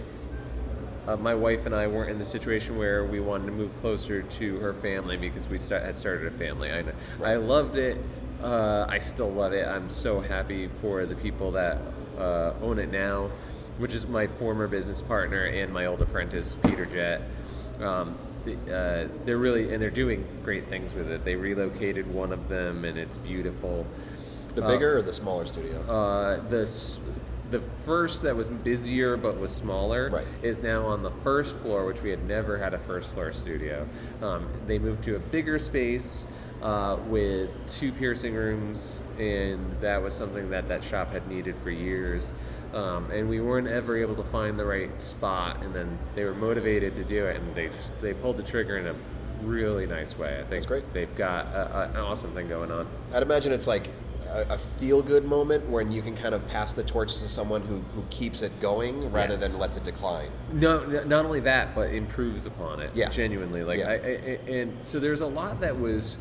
[1.07, 4.21] uh, my wife and I weren't in the situation where we wanted to move closer
[4.21, 6.71] to her family because we start, had started a family.
[6.71, 6.83] I,
[7.23, 7.97] I loved it.
[8.41, 9.67] Uh, I still love it.
[9.67, 11.77] I'm so happy for the people that
[12.17, 13.31] uh, own it now,
[13.77, 17.21] which is my former business partner and my old apprentice, Peter Jett.
[17.79, 18.17] Um,
[18.47, 21.23] uh, they're really and they're doing great things with it.
[21.25, 23.85] They relocated one of them, and it's beautiful.
[24.55, 25.81] The Uh, bigger or the smaller studio?
[25.81, 26.69] Uh, the
[27.51, 30.25] the first that was busier but was smaller Right.
[30.41, 33.87] is now on the first floor, which we had never had a first floor studio.
[34.21, 36.25] Um, they moved to a bigger space
[36.63, 41.69] uh, with two piercing rooms, and that was something that that shop had needed for
[41.69, 42.33] years.
[42.73, 46.33] Um, and we weren't ever able to find the right spot, and then they were
[46.33, 48.95] motivated to do it, and they just they pulled the trigger in a
[49.43, 50.33] really nice way.
[50.35, 50.93] I think That's great.
[50.93, 52.87] they've got a, a, an awesome thing going on.
[53.13, 53.89] I'd imagine it's like
[54.29, 57.61] a, a feel good moment when you can kind of pass the torch to someone
[57.61, 59.41] who, who keeps it going rather Yes.
[59.41, 60.31] than lets it decline.
[60.51, 62.91] No, not only that, but improves upon it.
[62.95, 63.09] Yeah.
[63.09, 63.63] genuinely.
[63.63, 63.89] Like, Yeah.
[63.89, 66.17] I, I, and so there's a lot that was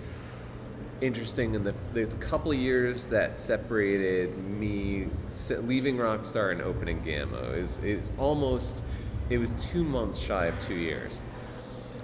[1.05, 5.09] interesting in the the couple years that separated me
[5.51, 7.39] leaving Rockstar and opening Gamma.
[7.53, 8.83] Is is almost
[9.31, 11.21] it was two months shy of two years.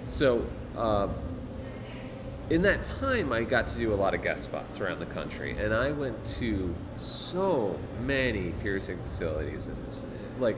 [0.05, 0.45] So.
[0.75, 1.09] Uh,
[2.49, 5.55] in that time, I got to do a lot of guest spots around the country,
[5.57, 9.69] and I went to so many piercing facilities,
[10.37, 10.57] like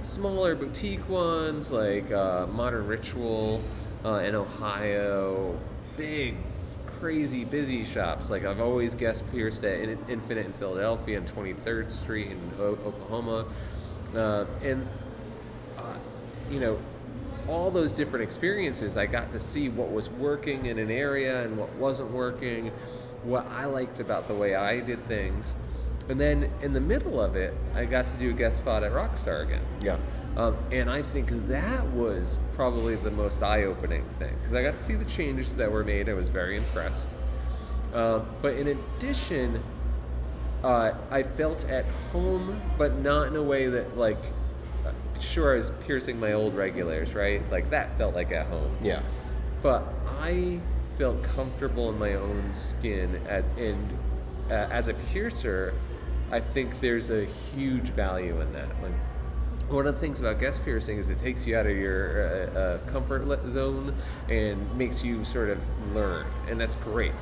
[0.00, 3.60] smaller boutique ones, like uh, Modern Ritual
[4.06, 5.58] uh, in Ohio,
[5.98, 6.36] big,
[7.04, 8.30] crazy, busy shops.
[8.30, 9.78] Like I've always guest pierced at
[10.08, 13.44] Infinite in Philadelphia and 23rd Street in o- Oklahoma,
[14.16, 14.88] uh, and
[15.76, 15.98] uh,
[16.50, 16.80] you know,
[17.46, 21.58] all those different experiences, I got to see what was working in an area and
[21.58, 22.72] what wasn't working,
[23.22, 25.54] what I liked about the way I did things.
[26.08, 28.92] And then in the middle of it, I got to do a guest spot at
[28.92, 29.62] Rockstar again.
[29.80, 29.96] Yeah.
[30.36, 34.76] Um, and I think that was probably the most eye opening thing because I got
[34.76, 36.08] to see the changes that were made.
[36.08, 37.06] I was very impressed.
[37.94, 39.62] Um, but in addition,
[40.62, 44.18] uh, I felt at home, but not in a way that, like,
[44.84, 44.90] uh,
[45.20, 47.40] sure, I was piercing my old regulars, right?
[47.50, 49.02] Like, that felt like at home Yeah.
[49.62, 49.84] but
[50.20, 50.58] I
[50.98, 53.96] felt comfortable in my own skin as and
[54.50, 55.74] uh, as a piercer,
[56.34, 58.66] I think there's a huge value in that.
[58.82, 58.92] Like
[59.68, 62.58] one of the things about guest piercing is it takes you out of your uh,
[62.58, 63.94] uh, comfort zone
[64.28, 65.58] and makes you sort of
[65.94, 67.14] learn, and that's great.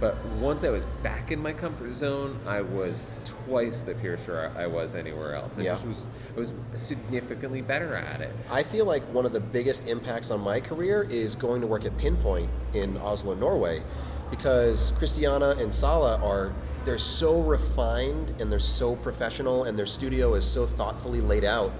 [0.00, 4.64] But once I was back in my comfort zone, I was twice the piercer I
[4.64, 5.56] I was anywhere else.
[5.58, 5.74] I Yeah.
[5.74, 6.02] just was
[6.36, 8.34] I was significantly better at it.
[8.50, 11.84] I feel like one of the biggest impacts on my career is going to work
[11.84, 13.80] at Pinpoint in Oslo, Norway,
[14.28, 16.52] because Christiana and Sala are
[16.86, 21.72] they're so refined and they're so professional and their studio is so thoughtfully laid out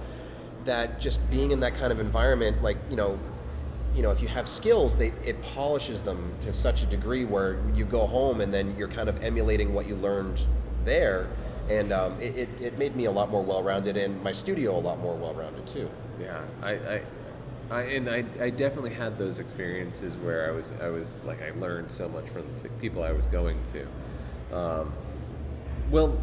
[0.65, 3.17] that just being in that kind of environment, like you know,
[3.95, 7.57] you know, if you have skills, they it polishes them to such a degree where
[7.73, 10.41] you go home and then you're kind of emulating what you learned
[10.83, 11.29] there,
[11.69, 14.79] and um, it, it, it made me a lot more well-rounded and my studio a
[14.79, 15.89] lot more well-rounded too.
[16.19, 17.01] Yeah, I, I
[17.69, 21.51] I, and I, I definitely had those experiences where I was I was like I
[21.59, 23.85] learned so much from the people I was going to.
[24.51, 24.93] Um,
[25.91, 26.17] well,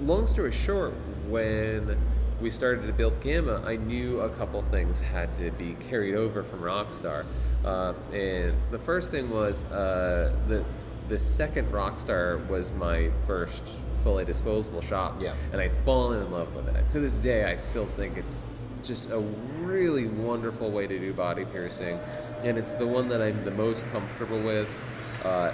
[0.00, 0.94] long story short,
[1.28, 1.98] when
[2.40, 6.42] we started to build Gamma, I knew a couple things had to be carried over
[6.42, 7.24] from Rockstar,
[7.64, 10.64] uh, and the first thing was uh, the
[11.08, 13.62] the second Rockstar was my first
[14.02, 15.34] fully disposable shop, Yeah.
[15.52, 16.88] and I'd fallen in love with it.
[16.90, 18.44] To this day, I still think it's
[18.82, 19.20] just a
[19.60, 21.98] really wonderful way to do body piercing,
[22.42, 24.68] and it's the one that I'm the most comfortable with.
[25.24, 25.52] Uh,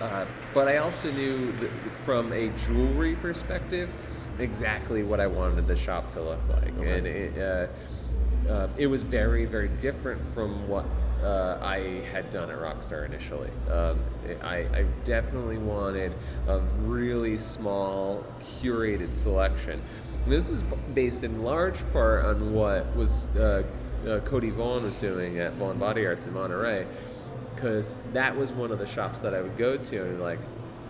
[0.00, 1.52] uh, but I also knew
[2.04, 3.90] from a jewelry perspective
[4.38, 6.98] exactly what I wanted the shop to look like, Okay.
[6.98, 10.86] and it, uh, uh, it was very, very different from what
[11.22, 13.50] uh, I had done at Rockstar initially.
[13.68, 14.00] Um,
[14.42, 16.12] I, I definitely wanted
[16.46, 19.82] a really small, curated selection.
[20.22, 20.62] And this was
[20.94, 23.64] based in large part on what was uh,
[24.06, 26.86] uh, Cody Vaughn was doing at Vaughn Body Arts in Monterey
[27.58, 30.38] because that was one of the shops that I would go to and like,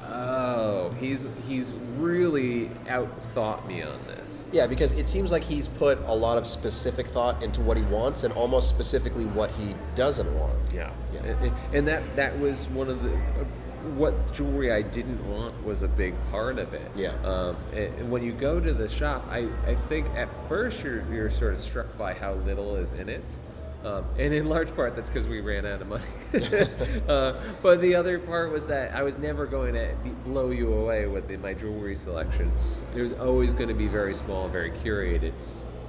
[0.04, 4.44] oh, he's he's really out thought me on this.
[4.52, 7.82] Yeah, because it seems like he's put a lot of specific thought into what he
[7.84, 10.56] wants and almost specifically what he doesn't want.
[10.72, 11.20] Yeah, Yeah.
[11.20, 13.44] And, and- that that was one of the uh,
[13.94, 16.90] what jewelry I didn't want was a big part of it.
[16.94, 17.12] Yeah.
[17.24, 21.02] Um, and and when you go to the shop, I, I think at first you're
[21.12, 23.24] you're sort of struck by how little is in it.
[23.84, 26.04] Um, and in large part, that's because we ran out of money.
[27.08, 30.72] uh, but the other part was that I was never going to be, blow you
[30.74, 32.50] away with the, my jewelry selection.
[32.96, 35.32] It was always going to be very small, very curated.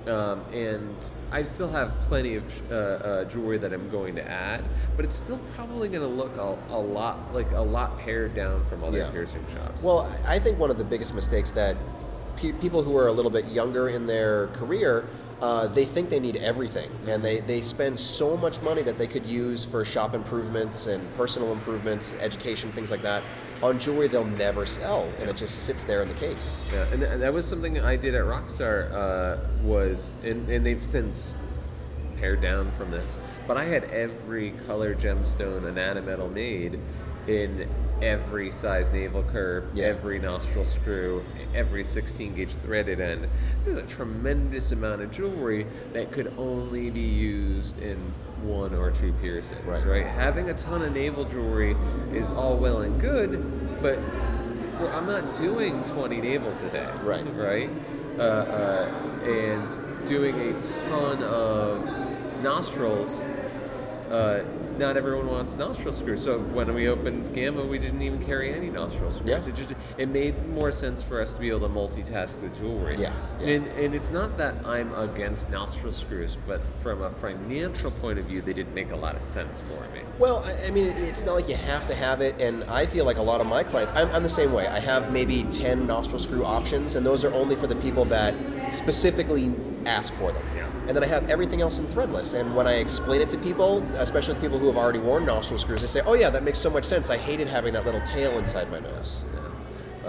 [0.07, 0.95] Um, and
[1.31, 4.63] I still have plenty of uh, uh, jewelry that I'm going to add,
[4.95, 8.65] but it's still probably going to look a, a lot like a lot pared down
[8.65, 9.11] from other Yeah.
[9.11, 9.83] piercing shops.
[9.83, 11.75] Well, I think one of the biggest mistakes that
[12.37, 15.05] pe- people who are a little bit younger in their career,
[15.41, 19.07] uh, they think they need everything, and they, they spend so much money that they
[19.07, 23.23] could use for shop improvements and personal improvements, education, things like that,
[23.61, 26.57] on jewelry they'll never sell, and it just sits there in the case.
[26.71, 28.91] Yeah, and, th- and that was something I did at Rockstar.
[28.91, 31.37] Uh, was and, and they've since
[32.17, 33.17] pared down from this,
[33.47, 36.79] but I had every color gemstone anatometal made
[37.29, 37.69] in
[38.01, 39.85] every size navel curve, Yeah.
[39.87, 41.21] every nostril screw,
[41.53, 43.27] every 16 gauge threaded end.
[43.65, 47.97] There's a tremendous amount of jewelry that could only be used in
[48.41, 49.85] one or two piercings, Right.
[49.85, 50.05] right?
[50.05, 51.75] Having a ton of navel jewelry
[52.13, 53.43] is all well and good,
[53.81, 53.99] but
[54.93, 56.87] I'm not doing 20 navels a day.
[57.03, 57.25] Right.
[57.35, 57.69] Right?
[58.17, 58.91] Uh, uh,
[59.25, 60.53] and doing a
[60.89, 63.23] ton of nostrils.
[64.09, 64.43] Uh,
[64.77, 66.23] not everyone wants nostril screws.
[66.23, 69.29] So when we opened Gamma, we didn't even carry any nostril screws.
[69.45, 69.51] Yeah.
[69.51, 72.97] It just it made more sense for us to be able to multitask the jewelry.
[72.97, 73.47] Yeah, yeah.
[73.55, 78.25] And and it's not that I'm against nostril screws, but from a financial point of
[78.25, 80.01] view, they didn't make a lot of sense for me.
[80.17, 83.03] Well, I- I mean, it's not like you have to have it, and I feel
[83.05, 84.67] like a lot of my clients, I'm, I'm the same way.
[84.67, 88.33] I have maybe 10 nostril screw options, and those are only for the people that
[88.71, 89.53] specifically
[89.85, 90.43] ask for them.
[90.55, 90.69] Yeah.
[90.87, 92.33] And then I have everything else in threadless.
[92.33, 95.81] And when I explain it to people, especially people who have already worn nostril screws,
[95.81, 97.09] they say, oh, yeah, that makes so much sense.
[97.09, 99.17] I hated having that little tail inside my nose.
[99.33, 99.39] Yeah.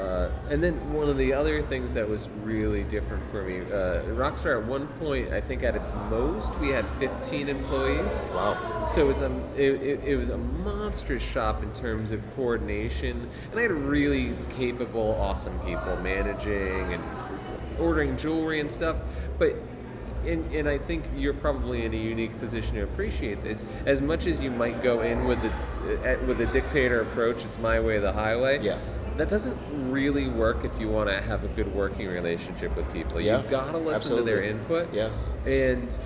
[0.00, 4.02] Uh, and then one of the other things that was really different for me, uh,
[4.14, 8.12] Rockstar at one point, I think at its most, we had 15 employees.
[8.32, 8.86] Wow.
[8.88, 13.28] So it was a it, it, it was a monstrous shop in terms of coordination,
[13.50, 17.02] and I had really capable, awesome people managing and
[17.80, 18.96] ordering jewelry and stuff.
[19.38, 19.54] But
[20.26, 23.64] and, and I think you're probably in a unique position to appreciate this.
[23.86, 27.80] As much as you might go in with the with a dictator approach, it's my
[27.80, 28.60] way or the highway.
[28.60, 28.78] Yeah.
[29.16, 33.20] That doesn't really work if you want to have a good working relationship with people.
[33.20, 34.92] Yeah, You've got to listen to their input.
[34.94, 35.10] Yeah.
[35.44, 35.98] And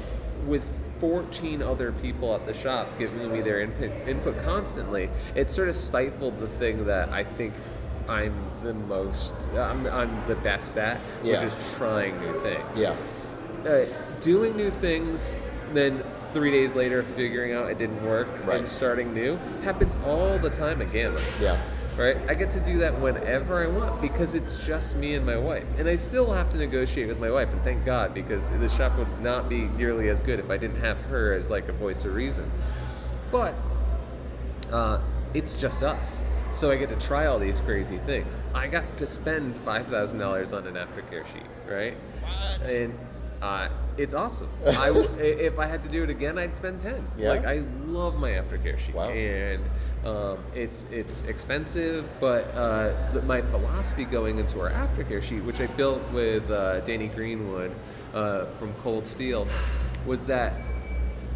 [0.46, 0.64] with
[0.98, 5.76] 14 other people at the shop giving me their input, input constantly, it sort of
[5.76, 7.52] stifled the thing that I think
[8.08, 11.42] I'm the most, I'm, I'm the best at, Yeah.
[11.42, 12.62] which is trying new things.
[12.76, 12.94] Yeah.
[13.66, 13.86] Uh,
[14.20, 15.32] doing new things,
[15.72, 16.02] then
[16.32, 18.58] three days later figuring out it didn't work Right.
[18.58, 21.56] and starting new happens all the time at Gamma Yeah.
[21.96, 22.16] right?
[22.28, 25.64] I get to do that whenever I want because it's just me and my wife.
[25.78, 28.98] And I still have to negotiate with my wife, and thank God because the shop
[28.98, 32.04] would not be nearly as good if I didn't have her as like a voice
[32.04, 32.50] of reason.
[33.30, 33.54] But
[34.72, 34.98] uh,
[35.34, 36.20] it's just us.
[36.54, 38.38] So I get to try all these crazy things.
[38.54, 41.94] I got to spend five thousand dollars on an aftercare sheet, right?
[42.22, 42.70] What?
[42.70, 42.96] And
[43.42, 44.48] uh, it's awesome.
[44.66, 47.04] I w- i- if I had to do it again, I'd spend ten.
[47.18, 47.30] Yeah?
[47.30, 49.10] Like I love my aftercare sheet, Wow.
[49.10, 49.62] and
[50.06, 52.06] um, it's it's expensive.
[52.20, 57.08] But uh, my philosophy going into our aftercare sheet, which I built with uh, Danny
[57.08, 57.74] Greenwood
[58.14, 59.48] uh, from Cold Steel,
[60.06, 60.52] was that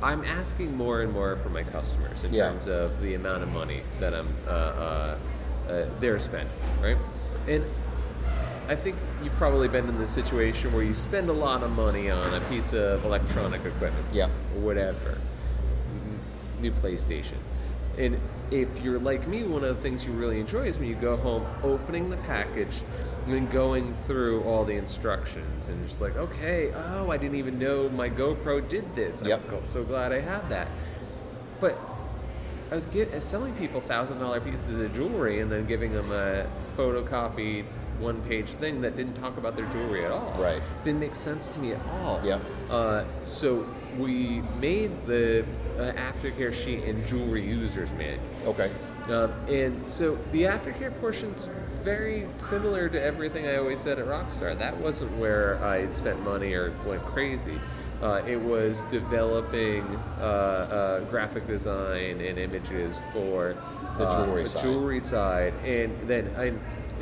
[0.02, 2.50] I'm asking more and more from my customers in Yeah.
[2.50, 5.18] terms of the amount of money that I'm uh, uh,
[5.68, 6.96] uh, they're spending, right?
[7.48, 7.64] And
[8.68, 12.10] I think you've probably been in the situation where you spend a lot of money
[12.10, 14.26] on a piece of electronic equipment, Yeah.
[14.54, 15.18] or whatever,
[16.60, 17.38] new PlayStation.
[17.98, 18.20] And
[18.50, 21.16] if you're like me, one of the things you really enjoy is when you go
[21.16, 22.82] home, opening the package,
[23.24, 27.58] and then going through all the instructions, and just like, okay, oh, I didn't even
[27.58, 29.22] know my GoPro did this.
[29.22, 29.52] Yep.
[29.52, 30.68] I'm so glad I have that.
[31.60, 31.78] But
[32.70, 36.46] I was get, selling people thousand dollar pieces of jewelry and then giving them a
[36.76, 37.64] photocopied
[37.98, 40.40] one page thing that didn't talk about their jewelry at all.
[40.40, 40.62] Right.
[40.84, 42.20] Didn't make sense to me at all.
[42.24, 42.38] Yeah.
[42.70, 43.66] Uh, so
[43.98, 45.44] we made the
[45.78, 48.22] uh, aftercare sheet and jewelry users manual.
[48.46, 48.70] Okay.
[49.08, 51.48] Um, and so the aftercare portion's
[51.82, 54.58] very similar to everything I always said at Rockstar.
[54.58, 57.58] That wasn't where I spent money or went crazy.
[58.02, 59.82] Uh, it was developing
[60.20, 63.56] uh, uh, graphic design and images for
[63.96, 64.62] The uh, jewelry the side.
[64.62, 66.52] jewelry side, and then I,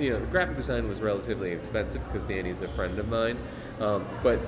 [0.00, 3.36] you know, the graphic design was relatively inexpensive because Danny's a friend of mine.
[3.80, 4.40] Um, but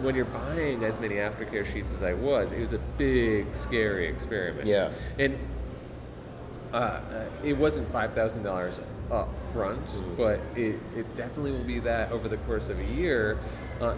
[0.00, 4.08] when you're buying as many aftercare sheets as I was, it was a big, scary
[4.08, 4.66] experiment.
[4.66, 4.90] Yeah.
[5.18, 5.38] And
[6.72, 8.80] uh, uh, it wasn't five thousand dollars
[9.10, 10.14] up front, Mm-hmm.
[10.16, 13.38] but it, it definitely will be that over the course of a year.
[13.80, 13.94] Uh,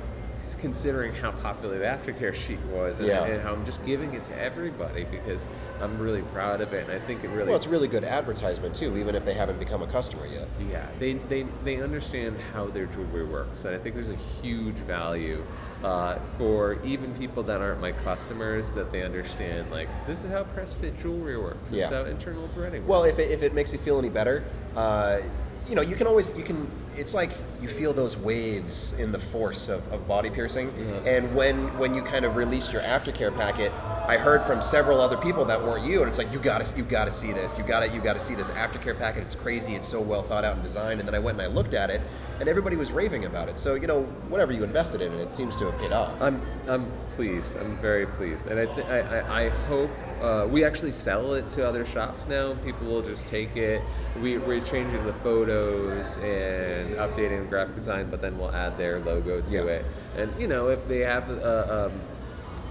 [0.61, 3.25] considering how popular the aftercare sheet was and, Yeah.
[3.25, 5.47] and how I'm just giving it to everybody because
[5.81, 8.75] I'm really proud of it and I think it really Well, it's really good advertisement
[8.75, 10.49] too, even if they haven't become a customer yet.
[10.71, 14.77] yeah, they, they, they understand how their jewelry works, and I think there's a huge
[14.87, 15.43] value
[15.83, 20.43] uh, for even people that aren't my customers that they understand like this is how
[20.45, 21.71] press fit jewelry works.
[21.71, 21.85] This Yeah.
[21.87, 22.89] is how internal threading works.
[22.91, 24.43] Well, if it, if it makes you feel any better,
[24.77, 25.21] uh,
[25.69, 26.71] you know, you can always you can.
[26.97, 31.11] It's like you feel those waves in the force of, of body piercing, Yeah.
[31.11, 33.73] and when when you kind of released your aftercare packet,
[34.07, 36.85] I heard from several other people that weren't you, and it's like you gotta you
[36.85, 39.23] gotta see this, you gotta you gotta see this aftercare packet.
[39.23, 39.75] It's crazy.
[39.75, 41.01] It's so well thought out and designed.
[41.01, 42.01] And then I went and I looked at it,
[42.41, 43.59] and everybody was raving about it.
[43.59, 46.21] So you know, whatever you invested in it, seems to have paid off.
[46.21, 47.57] I'm I'm pleased.
[47.57, 51.49] I'm very pleased, and I th- I, I, I hope uh, we actually sell it
[51.51, 52.55] to other shops now.
[52.65, 53.83] People will just take it.
[54.21, 58.99] We we're changing the photos and updating the graphic design, but then we'll add their
[59.01, 59.63] logo to Yeah.
[59.63, 59.85] it.
[60.17, 62.01] And you know, if they have uh, um,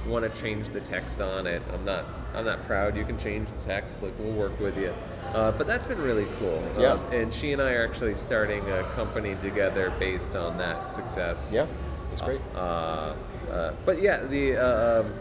[0.08, 2.98] want to change the text on it, I'm not I'm not proud.
[2.98, 4.02] You can change the text.
[4.02, 4.94] Like we'll work with you.
[5.34, 6.64] Uh, but that's been really cool.
[6.78, 6.94] Yeah.
[6.94, 11.50] Um, and she and I are actually starting a company together based on that success.
[11.52, 11.68] yeah,
[12.12, 12.42] it's great.
[12.56, 13.16] Uh,
[13.52, 15.14] uh, but yeah, the uh, um,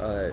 [0.00, 0.28] uh,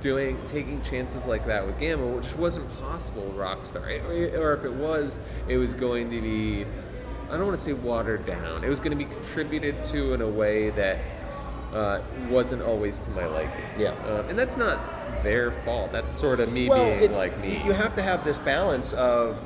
[0.00, 4.64] doing taking chances like that with Gamma, which wasn't possible with Rockstar, or, or if
[4.64, 5.18] it was,
[5.48, 6.66] it was going to be.
[7.30, 8.64] I don't want to say watered down.
[8.64, 10.98] It was going to be contributed to in a way that
[11.74, 12.00] uh,
[12.30, 13.64] wasn't always to my liking.
[13.76, 13.90] Yeah.
[14.06, 14.78] uh, and that's not
[15.22, 15.92] their fault.
[15.92, 17.60] That's sort of me well, being it's like me.
[17.64, 19.42] you have to have this balance of,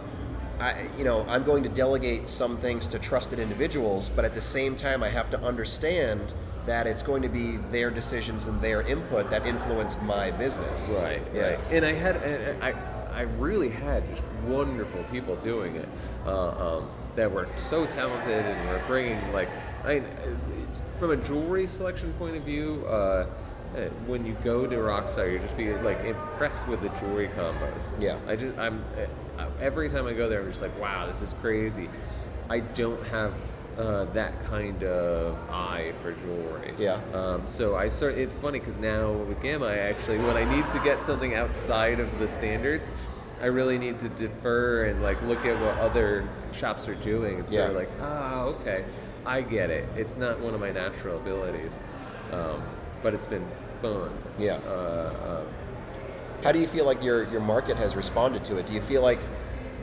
[0.60, 4.42] I, you know, I'm going to delegate some things to trusted individuals, but at the
[4.42, 6.34] same time, I have to understand
[6.66, 10.88] that it's going to be their decisions and their input that influence my business.
[11.02, 11.42] Right, Yeah.
[11.50, 11.58] right.
[11.70, 12.72] And I had, and I,
[13.12, 15.88] I really had just wonderful people doing it
[16.26, 19.48] uh, um, that were so talented and were bringing like,
[19.84, 20.02] I,
[20.98, 22.84] from a jewelry selection point of view.
[22.86, 23.26] Uh,
[23.76, 27.92] uh, when you go to Rockstar, you're just be like impressed with the jewelry combos.
[28.00, 28.18] Yeah.
[28.26, 28.82] I just I'm
[29.38, 31.88] uh, every time I go there, I'm just like, wow, this is crazy.
[32.48, 33.34] I don't have
[33.76, 36.72] uh, that kind of eye for jewelry.
[36.78, 36.98] Yeah.
[37.12, 38.14] Um, so I start.
[38.16, 42.00] It's funny because now with Gamma, I actually when I need to get something outside
[42.00, 42.90] of the standards,
[43.42, 47.48] I really need to defer and like look at what other shops are doing and
[47.48, 47.78] sort of Yeah.
[47.78, 48.84] like, ah, okay,
[49.28, 49.86] I get it.
[49.94, 51.78] It's not one of my natural abilities,
[52.32, 52.62] um,
[53.02, 53.46] but it's been
[53.82, 54.10] fun.
[54.38, 54.54] Yeah.
[54.66, 55.44] Uh, uh,
[56.42, 58.66] How do you feel like your your market has responded to it?
[58.66, 59.20] Do you feel like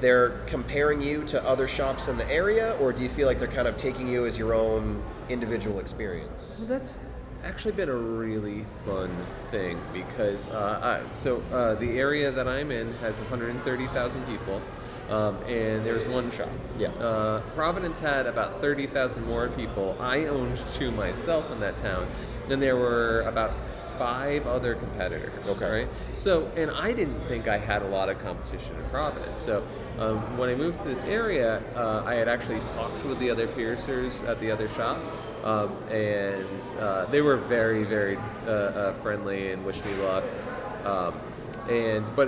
[0.02, 3.48] they're comparing you to other shops in the area, or do you feel like they're
[3.48, 6.56] kind of taking you as your own individual experience?
[6.58, 7.00] Well, that's
[7.44, 9.16] actually been a really fun
[9.52, 10.50] thing because uh,
[11.06, 14.60] uh, so uh, the area that I'm in has 130,000 people,
[15.10, 16.50] um, and there's one shop.
[16.78, 16.90] Yeah.
[16.90, 19.96] Uh, Providence had about 30,000 more people.
[20.00, 22.08] I owned two myself in that town,
[22.50, 23.54] and there were about
[23.98, 25.32] five other competitors.
[25.48, 25.72] Okay.
[25.72, 25.88] Right.
[26.14, 29.40] So, and I didn't think I had a lot of competition in Providence.
[29.40, 29.66] So,
[29.98, 33.48] um, when I moved to this area, uh, I had actually talked with the other
[33.48, 35.00] piercers at the other shop,
[35.44, 40.24] um, and uh, they were very, very uh, uh, friendly and wished me luck.
[40.84, 41.20] Um,
[41.70, 42.28] and but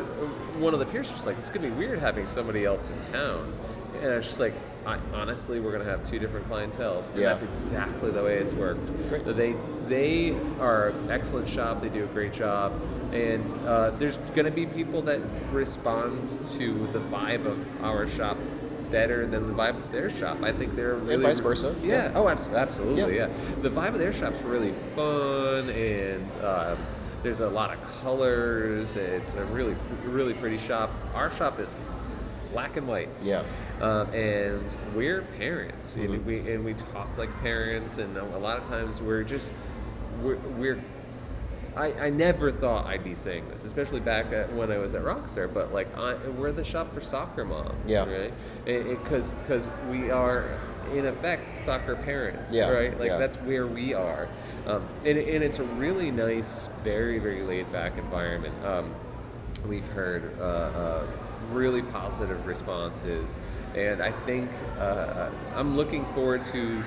[0.60, 3.54] one of the peers was like, it's gonna be weird having somebody else in town.
[3.96, 4.54] and it's just like
[4.86, 7.30] I, honestly we're gonna have two different clientels and Yeah.
[7.30, 9.26] that's exactly the way it's worked Great.
[9.36, 9.54] they
[9.88, 12.72] they are an excellent shop they do a great job
[13.12, 15.20] and uh, there's gonna be people that
[15.52, 18.38] respond to the vibe of our shop
[18.92, 21.76] better than the vibe of their shop i think they're really vice versa.
[21.84, 22.12] yeah, Yeah.
[22.16, 23.28] oh abs- absolutely Yeah.
[23.28, 26.78] yeah the vibe of their shop's really fun and um,
[27.28, 29.76] there's a lot of colors it's a really
[30.06, 31.84] really pretty shop our shop is
[32.54, 33.44] black and white Yeah.
[33.82, 36.06] um, and we're parents Mhm.
[36.14, 39.54] and we and we talk like parents and a lot of times we're just
[40.24, 40.80] we're, we're
[41.76, 45.04] I, I never thought I'd be saying this, especially back at, when I was at
[45.04, 45.54] Rockstar.
[45.54, 48.10] But like, I, we're the shop for soccer moms, Yeah.
[48.12, 48.34] right?
[48.66, 50.46] Because because we are
[50.94, 52.98] in effect soccer parents, Yeah, right?
[53.00, 53.18] Like yeah.
[53.18, 54.28] that's where we are,
[54.66, 58.54] um, and and it's a really nice, very very laid back environment.
[58.66, 58.94] Um,
[59.68, 61.08] we've heard uh, uh,
[61.52, 63.38] really positive responses,
[63.76, 66.84] and I think uh, I'm looking forward to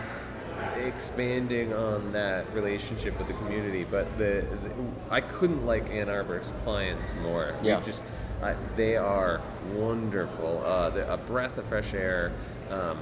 [0.76, 3.84] expanding on that relationship with the community.
[3.84, 4.70] But the, the
[5.10, 7.54] I couldn't like Ann Arbor's clients more.
[7.62, 7.80] We Yeah.
[7.80, 8.02] just
[8.42, 9.40] I, they are
[9.74, 10.62] wonderful.
[10.64, 12.32] Uh, the, a breath of fresh air.
[12.70, 12.98] Um,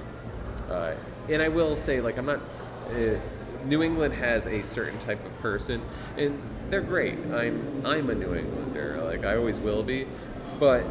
[0.70, 0.94] uh,
[1.28, 2.40] and I will say, like, I'm not.
[2.90, 3.18] Uh,
[3.64, 5.82] New England has a certain type of person,
[6.16, 6.40] and
[6.70, 7.18] they're great.
[7.32, 10.06] I'm I'm a New Englander, like I always will be,
[10.58, 10.84] but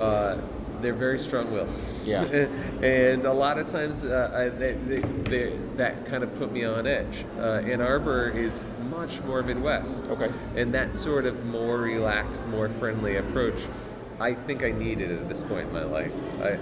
[0.00, 0.38] uh,
[0.82, 1.70] they're very strong-willed.
[2.04, 2.22] Yeah.
[2.82, 6.64] and a lot of times uh, I, they, they, they, that kind of put me
[6.64, 7.24] on edge.
[7.38, 10.08] Uh, Ann Arbor is much more Midwest.
[10.10, 10.30] Okay.
[10.56, 13.60] And that sort of more relaxed, more friendly approach,
[14.22, 16.12] I think I need it at this point in my life.
[16.40, 16.56] I,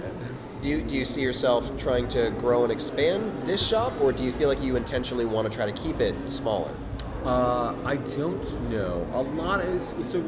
[0.63, 4.23] Do you, do you see yourself trying to grow and expand this shop, or do
[4.23, 6.71] you feel like you intentionally want to try to keep it smaller?
[7.23, 9.07] Uh, I don't know.
[9.13, 10.19] A lot is so.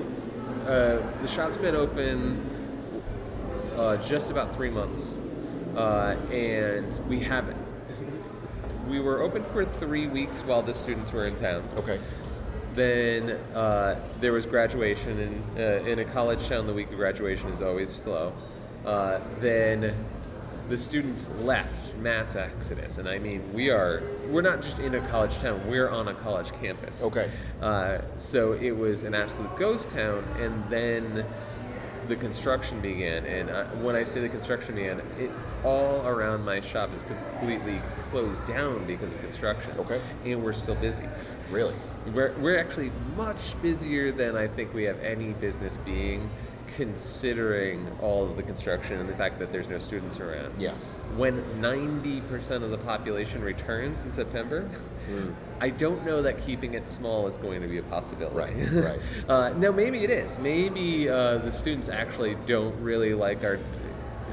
[0.64, 2.94] Uh, the shop's been open
[3.78, 5.18] uh, just about three months,
[5.76, 7.58] uh, and we haven't.
[8.88, 11.68] We were open for three weeks while the students were in town.
[11.78, 12.00] Okay.
[12.76, 17.50] Then uh, there was graduation, and uh, in a college town, the week of graduation
[17.50, 18.34] is always slow.
[18.86, 19.94] Uh, then
[20.70, 25.08] the students left, mass exodus, and I mean we are we're not just in a
[25.10, 27.04] college town; we're on a college campus.
[27.04, 27.30] Okay.
[27.62, 31.26] Uh, so it was an absolute ghost town, and then
[32.08, 33.26] the construction began.
[33.26, 35.32] And uh, when I say the construction began, it
[35.64, 37.82] all around my shop is completely
[38.12, 39.72] closed down because of construction.
[39.80, 40.02] Okay.
[40.26, 41.06] And we're still busy.
[41.50, 41.76] Really?
[42.14, 46.30] We're, we're actually much busier than I think we have any business being,
[46.76, 50.60] considering all of the construction and the fact that there's no students around.
[50.60, 50.74] Yeah.
[51.16, 54.70] When 90% of the population returns in September,
[55.60, 58.64] I don't know that keeping it small is going to be a possibility.
[58.64, 59.00] Right, right.
[59.30, 60.38] uh, no, maybe it is.
[60.40, 63.60] Maybe uh, the students actually don't really like our.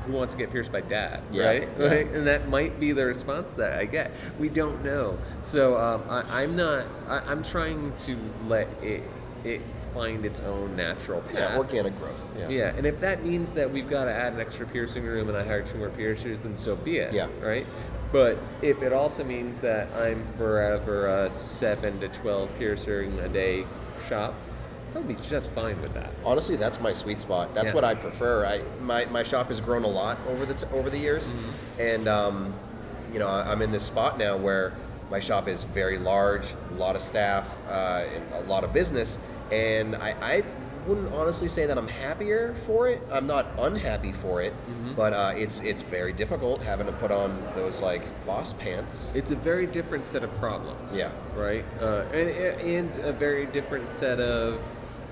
[0.07, 1.23] Who wants to get pierced by dad?
[1.31, 1.69] Yeah, right?
[1.79, 1.87] yeah.
[1.87, 2.07] Right?
[2.07, 4.11] and that might be the response that I get.
[4.39, 5.19] We don't know.
[5.43, 6.87] So um, I, I'm not.
[7.07, 8.17] I, I'm trying to
[8.47, 9.03] let it
[9.45, 9.61] it
[9.93, 11.35] find its own natural path.
[11.35, 12.21] Yeah, organic growth.
[12.39, 12.49] Yeah.
[12.49, 15.37] Yeah, and if that means that we've got to add an extra piercing room and
[15.37, 17.13] I hire two more piercers, then so be it.
[17.13, 17.29] Yeah.
[17.41, 17.67] Right.
[18.13, 23.65] But if it also means that I'm forever a seven to twelve piercing a day
[24.09, 24.35] shop,
[24.97, 26.11] I'll be just fine with that.
[26.25, 27.55] Honestly, that's my sweet spot.
[27.55, 27.75] That's Yeah.
[27.75, 28.45] what I prefer.
[28.45, 31.81] I my, my shop has grown a lot over the t- over the years, Mm-hmm.
[31.81, 32.55] and um,
[33.13, 34.73] you know I'm in this spot now where
[35.09, 39.19] my shop is very large, a lot of staff, uh, and a lot of business,
[39.53, 40.43] and I, I
[40.87, 43.03] wouldn't honestly say that I'm happier for it.
[43.13, 44.95] I'm not unhappy for it, Mm-hmm.
[44.95, 49.13] but uh, it's it's very difficult having to put on those like boss pants.
[49.15, 50.93] It's a very different set of problems.
[50.95, 51.11] Yeah.
[51.37, 51.65] Right.
[51.81, 52.31] Uh, and
[52.61, 54.61] and a very different set of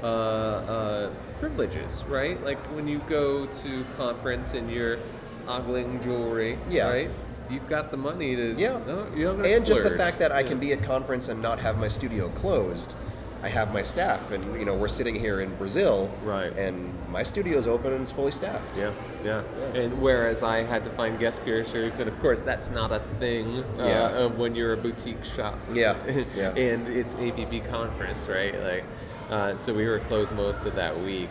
[0.02, 2.02] uh, uh, privileges.
[2.08, 2.42] Right.
[2.44, 4.98] Like when you go to conference and you're
[5.46, 6.58] ogling jewelry.
[6.70, 6.88] Yeah.
[6.90, 7.10] Right.
[7.50, 8.54] You've got the money to.
[8.58, 8.78] Yeah.
[8.86, 10.48] No, you're not gonna and just the fact that I Yeah.
[10.48, 12.94] can be at conference and not have my studio closed.
[13.42, 16.52] I have my staff, and you know we're sitting here in Brazil, Right.
[16.58, 18.76] And my studio's open and it's fully staffed.
[18.76, 18.92] Yeah,
[19.24, 19.42] yeah,
[19.74, 19.80] Yeah.
[19.80, 23.62] And whereas I had to find guest piercers, and of course that's not a thing
[23.78, 24.02] uh, Yeah.
[24.24, 25.56] uh, when you're a boutique shop.
[25.72, 25.94] Yeah,
[26.36, 26.50] yeah.
[26.50, 28.60] and it's APP conference, right?
[28.60, 28.84] Like,
[29.30, 31.30] uh, so we were closed most of that week.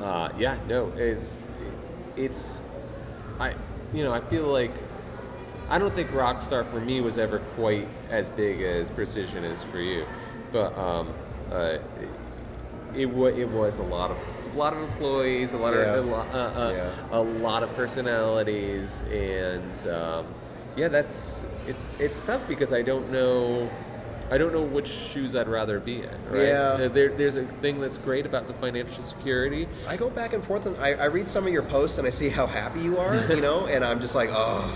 [0.00, 1.18] Uh, yeah, no, it,
[2.16, 2.62] it's,
[3.38, 3.54] I,
[3.92, 4.72] you know, I feel like.
[5.68, 9.78] I don't think Rockstar for me was ever quite as big as Precision is for
[9.78, 10.04] you,
[10.52, 11.12] but um,
[11.50, 11.78] uh,
[12.94, 14.16] it, it was a lot of
[14.52, 15.94] a lot of employees, a lot Yeah.
[15.94, 17.18] of a, lo- uh, uh, Yeah.
[17.18, 20.26] a lot of personalities, and um,
[20.76, 23.70] yeah, that's it's it's tough because I don't know
[24.30, 26.24] I don't know which shoes I'd rather be in.
[26.30, 26.42] Right?
[26.46, 26.88] Yeah.
[26.88, 29.66] There, there's a thing that's great about the financial security.
[29.88, 32.10] I go back and forth, and I, I read some of your posts, and I
[32.10, 34.70] see how happy you are, you know, and I'm just like, oh,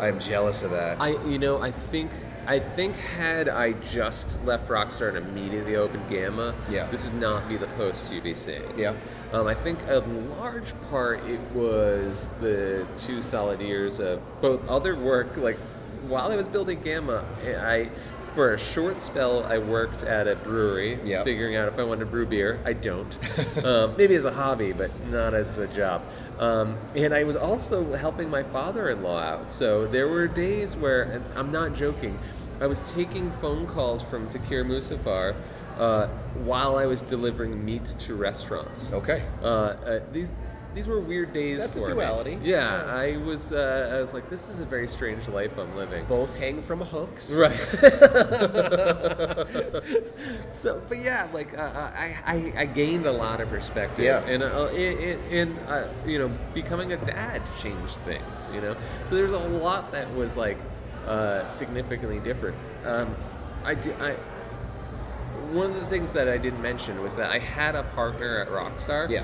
[0.00, 1.00] I'm jealous of that.
[1.02, 2.10] I, you know, I think,
[2.46, 6.86] I think had I just left Rockstar and immediately opened Gamma, Yeah.
[6.90, 8.62] this would not be the post you'd be seeing.
[8.76, 8.94] yeah.
[9.32, 9.98] Um, I think a
[10.38, 15.36] large part it was the two solid years of both other work.
[15.36, 15.58] Like
[16.08, 17.90] while I was building Gamma, I
[18.34, 21.22] for a short spell I worked at a brewery, Yeah.
[21.22, 22.58] figuring out if I wanted to brew beer.
[22.64, 23.14] I don't.
[23.64, 26.02] um, maybe as a hobby, but not as a job.
[26.42, 29.48] Um, and I was also helping my father-in-law out.
[29.48, 32.18] So there were days where, and I'm not joking,
[32.60, 35.36] I was taking phone calls from Fakir Musafar.
[35.78, 36.06] Uh,
[36.44, 38.92] while I was delivering meat to restaurants.
[38.92, 39.22] Okay.
[39.42, 40.30] Uh, uh, these
[40.74, 41.58] these were weird days.
[41.58, 42.38] That's a for me.
[42.42, 42.84] Yeah.
[42.86, 46.04] I was uh, I was like, this is a very strange life I'm living.
[46.06, 47.30] Both hang from hooks.
[47.32, 47.52] Right.
[50.48, 54.20] so, but yeah, like uh, I, I, I gained a lot of perspective, Yeah.
[54.24, 58.48] and uh, it, it, and uh, you know, becoming a dad changed things.
[58.52, 60.58] You know, so there's a lot that was like
[61.06, 62.56] uh, significantly different.
[62.84, 63.14] Um,
[63.64, 64.16] I did I.
[65.52, 68.48] One of the things that I didn't mention was that I had a partner at
[68.48, 69.22] Rockstar Yeah.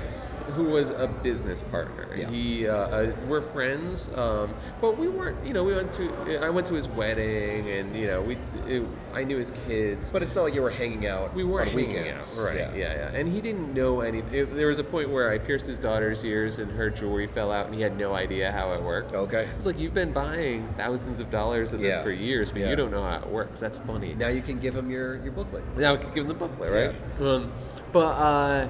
[0.51, 2.07] Who was a business partner.
[2.15, 2.29] Yeah.
[2.29, 5.45] He, uh, uh, we're friends, um, but we weren't.
[5.45, 6.39] You know, we went to.
[6.43, 8.37] I went to his wedding, and you know, we.
[8.67, 8.83] It,
[9.13, 10.11] I knew his kids.
[10.11, 12.37] But it's not like you were hanging out we were on hanging weekends.
[12.37, 12.55] out, right?
[12.57, 12.75] Yeah.
[12.75, 14.33] yeah, And he didn't know anything.
[14.33, 17.51] It- there was a point where I pierced his daughter's ears, and her jewelry fell
[17.51, 19.13] out, and he had no idea how it worked.
[19.13, 19.47] Okay.
[19.55, 22.69] It's like you've been buying thousands of dollars of this for years, but Yeah.
[22.69, 23.59] you don't know how it works.
[23.59, 24.13] That's funny.
[24.13, 25.63] Now you can give him your, your booklet.
[25.77, 26.95] Now we can give him the booklet, right?
[27.27, 27.51] Um,
[27.91, 28.67] but uh,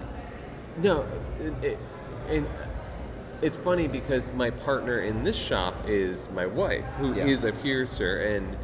[0.77, 1.05] no,
[1.41, 1.79] it, it,
[2.29, 2.47] and
[3.41, 7.49] it's funny because my partner in this shop is my wife, who is Yeah.
[7.49, 8.55] a piercer and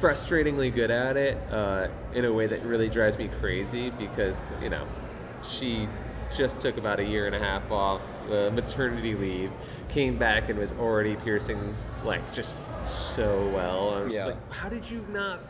[0.00, 4.68] frustratingly good at it uh, in a way that really drives me crazy because you
[4.68, 4.84] know
[5.48, 5.86] she
[6.36, 9.50] just took about a year and a half off uh, maternity leave,
[9.88, 13.90] came back and was already piercing like just so well.
[13.94, 14.24] I was Yeah.
[14.24, 15.40] just like, how did you not?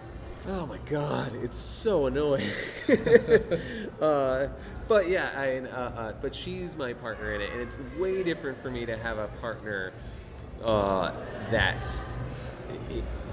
[0.49, 2.51] Oh my god, it's so annoying.
[4.01, 4.49] uh,
[4.89, 8.61] but yeah, I, uh, uh, but she's my partner in it, and it's way different
[8.61, 9.93] for me to have a partner
[10.65, 11.13] uh,
[11.53, 11.87] that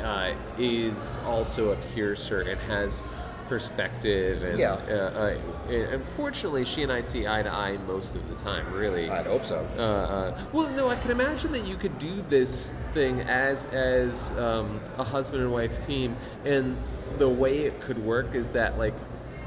[0.01, 3.03] uh, is also a piercer and has
[3.49, 4.73] perspective and Yeah.
[4.89, 5.37] uh, uh,
[5.69, 9.25] and unfortunately she and I see eye to eye most of the time really I'd
[9.25, 9.67] hope so.
[9.77, 14.31] uh, uh, well, no, I can imagine that you could do this thing as as
[14.31, 16.77] um, a husband and wife team, and
[17.17, 18.93] the way it could work is that like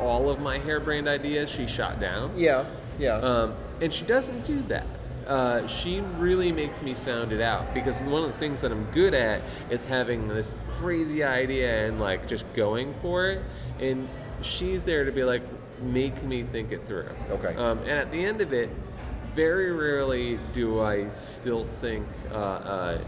[0.00, 2.64] all of my harebrained ideas she shot down, Yeah,
[2.98, 3.16] yeah.
[3.16, 4.86] um, and she doesn't do that.
[5.26, 8.84] Uh, she really makes me sound it out because one of the things that I'm
[8.90, 9.40] good at
[9.70, 13.40] is having this crazy idea and like just going for it,
[13.82, 14.08] and
[14.42, 15.42] she's there to be like
[15.82, 17.08] make me think it through.
[17.30, 17.54] Okay.
[17.56, 18.70] Um, and at the end of it,
[19.34, 22.06] very rarely do I still think.
[22.30, 23.04] Uh, uh,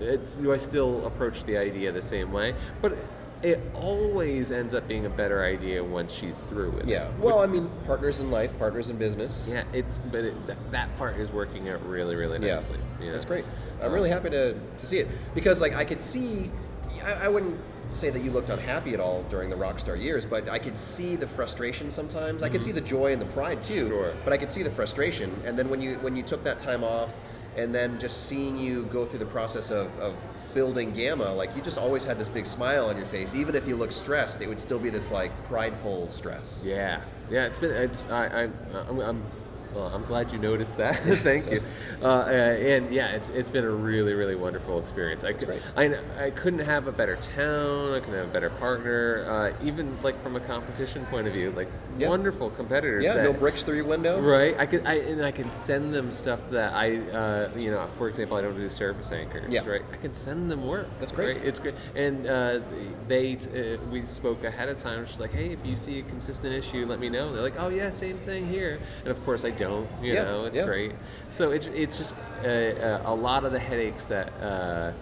[0.00, 2.54] it's, do I still approach the idea the same way?
[2.82, 2.96] But
[3.42, 6.88] it always ends up being a better idea once she's through with it.
[6.88, 7.10] yeah.
[7.18, 9.46] Well, I mean, partners in life, partners in business.
[9.50, 12.78] Yeah, it's but it, that, that part is working out really, really Yeah, nicely.
[13.00, 13.12] you know?
[13.12, 13.44] that's great.
[13.82, 16.50] I'm really happy to, to see it because like I could see,
[17.04, 17.58] I, I wouldn't
[17.92, 21.16] say that you looked unhappy at all during the Rockstar years, but I could see
[21.16, 22.42] the frustration sometimes.
[22.42, 23.84] I could see the joy and the pride too.
[23.84, 23.88] Mm-hmm.
[23.88, 24.12] Sure.
[24.24, 26.84] But I could see the frustration, and then when you when you took that time
[26.84, 27.10] off,
[27.56, 30.14] and then just seeing you go through the process of, of
[30.54, 33.34] building Gamma, like you just always had this big smile on your face.
[33.34, 36.62] Even if you looked stressed, it would still be this like prideful stress.
[36.64, 37.46] Yeah, yeah.
[37.46, 37.70] It's been.
[37.70, 38.02] It's.
[38.10, 38.26] I.
[38.26, 38.50] I
[38.88, 39.00] I'm.
[39.00, 39.22] I'm
[39.76, 40.96] well, I'm glad you noticed that.
[41.22, 41.62] Thank you.
[42.02, 45.22] Uh, uh, and yeah, it's it's been a really really wonderful experience.
[45.22, 47.92] I could, I, I couldn't have a better town.
[47.94, 49.24] I couldn't have a better partner.
[49.28, 51.68] Uh, even like from a competition point of view, like
[51.98, 52.08] Yeah.
[52.08, 53.04] wonderful competitors.
[53.04, 54.20] Yeah, that, no bricks through your window.
[54.20, 57.86] Right, I could, I, and I can send them stuff that I, uh, you know,
[57.98, 59.52] for example, I don't do surface anchors.
[59.52, 59.66] Yeah.
[59.66, 60.88] Right, I can send them work.
[61.00, 61.36] That's great.
[61.36, 61.46] Right?
[61.46, 62.60] It's great, and uh,
[63.08, 65.04] they, uh, we spoke ahead of time.
[65.06, 67.32] She's like, hey, if you see a consistent issue, let me know.
[67.32, 68.80] They're like, oh yeah, same thing here.
[69.00, 69.65] And of course, I don't.
[70.02, 70.64] You Yeah, know, it's yeah.
[70.64, 70.92] great.
[71.30, 72.14] So it's it's just
[72.44, 74.28] uh, uh, a lot of the headaches that.
[74.40, 74.92] Uh,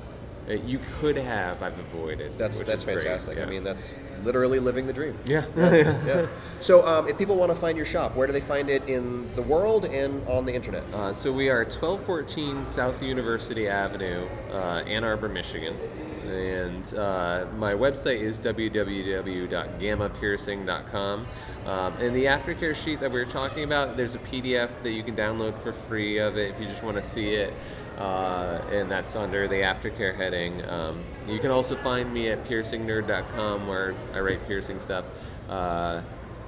[0.47, 2.37] you could have, I've avoided.
[2.37, 3.39] That's that's fantastic.
[3.39, 5.19] I mean, that's literally living the dream.
[5.25, 6.27] yeah, yeah.
[6.61, 9.35] So, um, if people want to find your shop, where do they find it in
[9.37, 10.83] the world and on the internet?
[10.93, 15.79] Uh, so we are 1214 South University Avenue, uh, Ann Arbor, Michigan.
[16.25, 21.27] And uh, my website is www.gammapiercing.com.
[21.67, 25.03] Um, and the aftercare sheet that we were talking about, there's a PDF that you
[25.03, 27.55] can download for free of it if you just want to see it.
[27.99, 30.65] Uh, and that's under the aftercare heading.
[30.69, 35.05] Um, you can also find me at piercingnerd.com where I write piercing stuff.
[35.49, 36.03] Uh,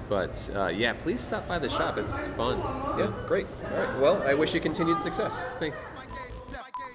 [0.09, 1.99] but uh, yeah, please stop by the shop.
[1.99, 2.59] It's fun.
[2.99, 3.47] Yeah, great.
[3.73, 4.01] All right.
[4.01, 5.45] Well, I wish you continued success.
[5.59, 5.85] Thanks.